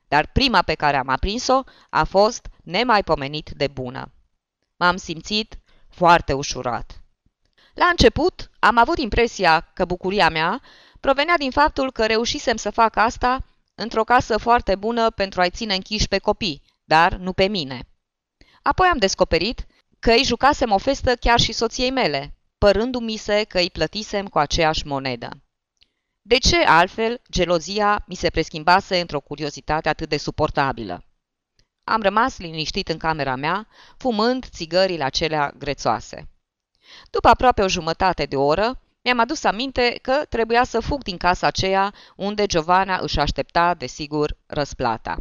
[0.07, 4.11] Dar prima pe care am aprins-o a fost nemaipomenit de bună.
[4.75, 5.59] M-am simțit
[5.89, 7.01] foarte ușurat.
[7.73, 10.61] La început, am avut impresia că bucuria mea
[10.99, 13.45] provenea din faptul că reușisem să fac asta
[13.75, 17.87] într-o casă foarte bună pentru a-i ține închiși pe copii, dar nu pe mine.
[18.61, 19.65] Apoi am descoperit
[19.99, 24.37] că îi jucasem o festă chiar și soției mele, părându-mi se că îi plătisem cu
[24.37, 25.29] aceeași monedă.
[26.21, 31.03] De ce, altfel, gelozia mi se preschimbase într-o curiozitate atât de suportabilă?
[31.83, 36.29] Am rămas liniștit în camera mea, fumând țigările acelea grețoase.
[37.09, 41.47] După aproape o jumătate de oră, mi-am adus aminte că trebuia să fug din casa
[41.47, 45.17] aceea unde Giovanna își aștepta, desigur, răsplata.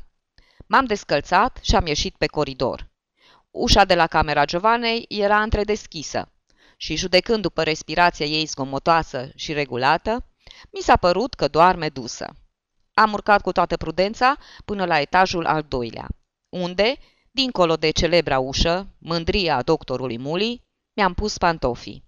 [0.66, 2.90] M-am descălțat și am ieșit pe coridor.
[3.50, 6.32] Ușa de la camera Giovanei era întredeschisă
[6.80, 10.24] și, judecând după respirația ei zgomotoasă și regulată,
[10.72, 12.36] mi s-a părut că doarme dusă.
[12.94, 16.08] Am urcat cu toată prudența până la etajul al doilea
[16.48, 16.98] unde,
[17.30, 20.62] dincolo de celebra ușă, mândria doctorului Muli,
[20.92, 22.04] mi-am pus pantofii.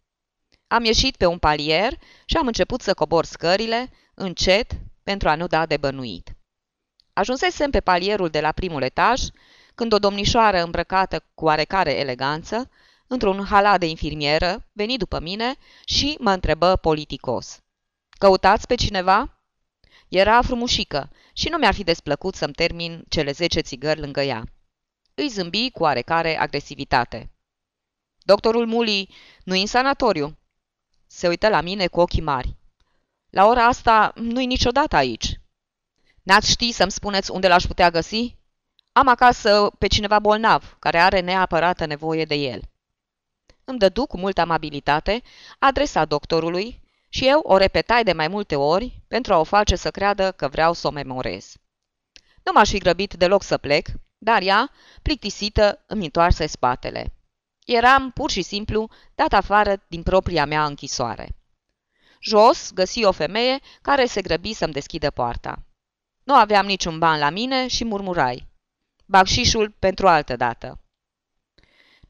[0.66, 1.92] Am ieșit pe un palier
[2.24, 6.34] și am început să cobor scările, încet, pentru a nu da de bănuit.
[7.12, 9.20] Ajunsesem pe palierul de la primul etaj,
[9.74, 12.70] când o domnișoară îmbrăcată cu oarecare eleganță,
[13.12, 15.54] într-un halat de infirmieră, veni după mine
[15.84, 17.60] și mă întrebă politicos.
[18.18, 19.44] Căutați pe cineva?"
[20.08, 24.44] Era frumușică și nu mi-ar fi desplăcut să-mi termin cele zece țigări lângă ea.
[25.14, 27.30] Îi zâmbi cu oarecare agresivitate.
[28.18, 30.38] Doctorul Muli nu-i în sanatoriu?"
[31.06, 32.56] Se uită la mine cu ochii mari.
[33.30, 35.40] La ora asta nu-i niciodată aici."
[36.22, 38.36] N-ați ști să-mi spuneți unde l-aș putea găsi?
[38.92, 42.69] Am acasă pe cineva bolnav, care are neapărată nevoie de el."
[43.70, 45.22] Îmi dădu cu multă amabilitate
[45.58, 49.90] adresa doctorului și eu o repetai de mai multe ori pentru a o face să
[49.90, 51.54] creadă că vreau să o memorez.
[52.42, 54.70] Nu m-aș fi grăbit deloc să plec, dar ea,
[55.02, 57.12] plictisită, îmi întoarse spatele.
[57.64, 61.28] Eram pur și simplu dat afară din propria mea închisoare.
[62.20, 65.62] Jos găsi o femeie care se grăbi să-mi deschidă poarta.
[66.22, 68.48] Nu aveam niciun ban la mine și murmurai.
[69.06, 70.80] Bacșișul pentru altă dată.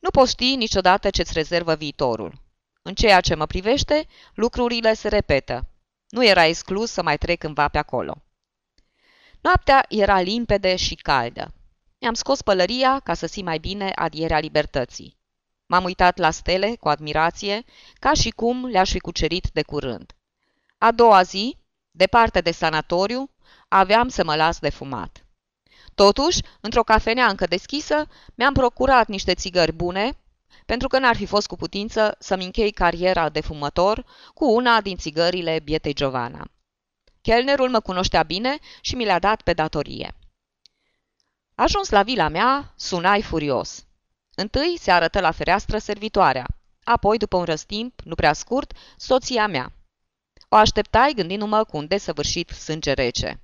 [0.01, 2.41] Nu poți ști niciodată ce-ți rezervă viitorul.
[2.83, 5.69] În ceea ce mă privește, lucrurile se repetă.
[6.09, 8.23] Nu era exclus să mai trec cândva pe acolo.
[9.41, 11.55] Noaptea era limpede și caldă.
[11.99, 15.19] Mi-am scos pălăria ca să simt mai bine adierea libertății.
[15.67, 17.65] M-am uitat la stele cu admirație,
[17.99, 20.13] ca și cum le-aș fi cucerit de curând.
[20.79, 21.57] A doua zi,
[21.91, 23.31] departe de sanatoriu,
[23.69, 25.25] aveam să mă las de fumat.
[26.07, 30.17] Totuși, într-o cafenea încă deschisă, mi-am procurat niște țigări bune,
[30.67, 34.97] pentru că n-ar fi fost cu putință să-mi închei cariera de fumător cu una din
[34.97, 36.51] țigările bietei Giovanna.
[37.21, 40.15] Chelnerul mă cunoștea bine și mi le-a dat pe datorie.
[41.55, 43.85] Ajuns la vila mea, sunai furios.
[44.35, 46.47] Întâi se arătă la fereastră servitoarea,
[46.85, 49.73] apoi, după un răstimp, nu prea scurt, soția mea.
[50.49, 53.41] O așteptai gândindu-mă cu un desăvârșit sânge rece.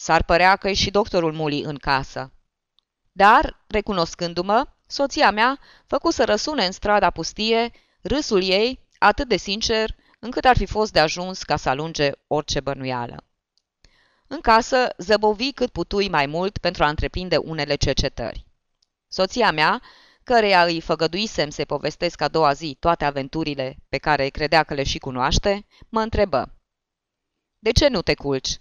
[0.00, 2.32] S-ar părea că e și doctorul Muli în casă.
[3.12, 7.70] Dar, recunoscându-mă, soția mea făcu să răsune în strada pustie
[8.02, 12.60] râsul ei atât de sincer încât ar fi fost de ajuns ca să alunge orice
[12.60, 13.24] bănuială.
[14.26, 18.46] În casă zăbovi cât putui mai mult pentru a întreprinde unele cercetări.
[19.08, 19.82] Soția mea,
[20.22, 24.82] căreia îi făgăduisem să povestesc a doua zi toate aventurile pe care credea că le
[24.82, 26.54] și cunoaște, mă întrebă.
[27.58, 28.60] De ce nu te culci?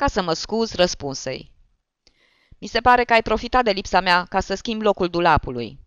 [0.00, 1.52] Ca să mă scuz, răspunsei.
[2.58, 5.78] Mi se pare că ai profitat de lipsa mea ca să schimbi locul dulapului.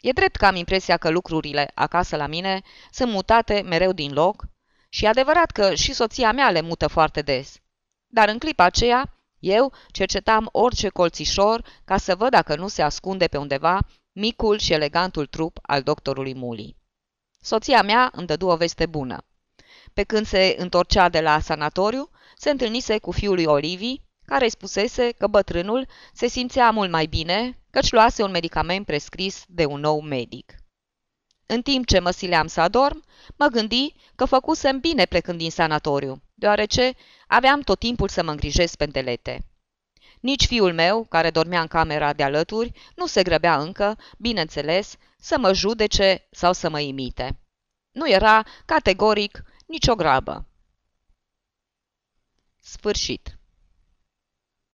[0.00, 4.44] E drept că am impresia că lucrurile acasă la mine sunt mutate mereu din loc
[4.88, 7.56] și e adevărat că și soția mea le mută foarte des.
[8.06, 13.26] Dar în clipa aceea, eu cercetam orice colțișor ca să văd dacă nu se ascunde
[13.26, 13.78] pe undeva
[14.12, 16.76] micul și elegantul trup al doctorului Muli.
[17.40, 19.24] Soția mea îmi dădu o veste bună.
[19.92, 22.08] Pe când se întorcea de la sanatoriu,
[22.44, 27.06] se întâlnise cu fiul lui Olivi, care îi spusese că bătrânul se simțea mult mai
[27.06, 30.54] bine, căci luase un medicament prescris de un nou medic.
[31.46, 33.04] În timp ce mă sileam să adorm,
[33.36, 36.92] mă gândi că făcusem bine plecând din sanatoriu, deoarece
[37.26, 39.46] aveam tot timpul să mă îngrijesc pendelete.
[40.20, 45.38] Nici fiul meu, care dormea în camera de alături, nu se grăbea încă, bineînțeles, să
[45.38, 47.40] mă judece sau să mă imite.
[47.90, 50.48] Nu era, categoric, nicio grabă.
[52.66, 53.38] Sfârșit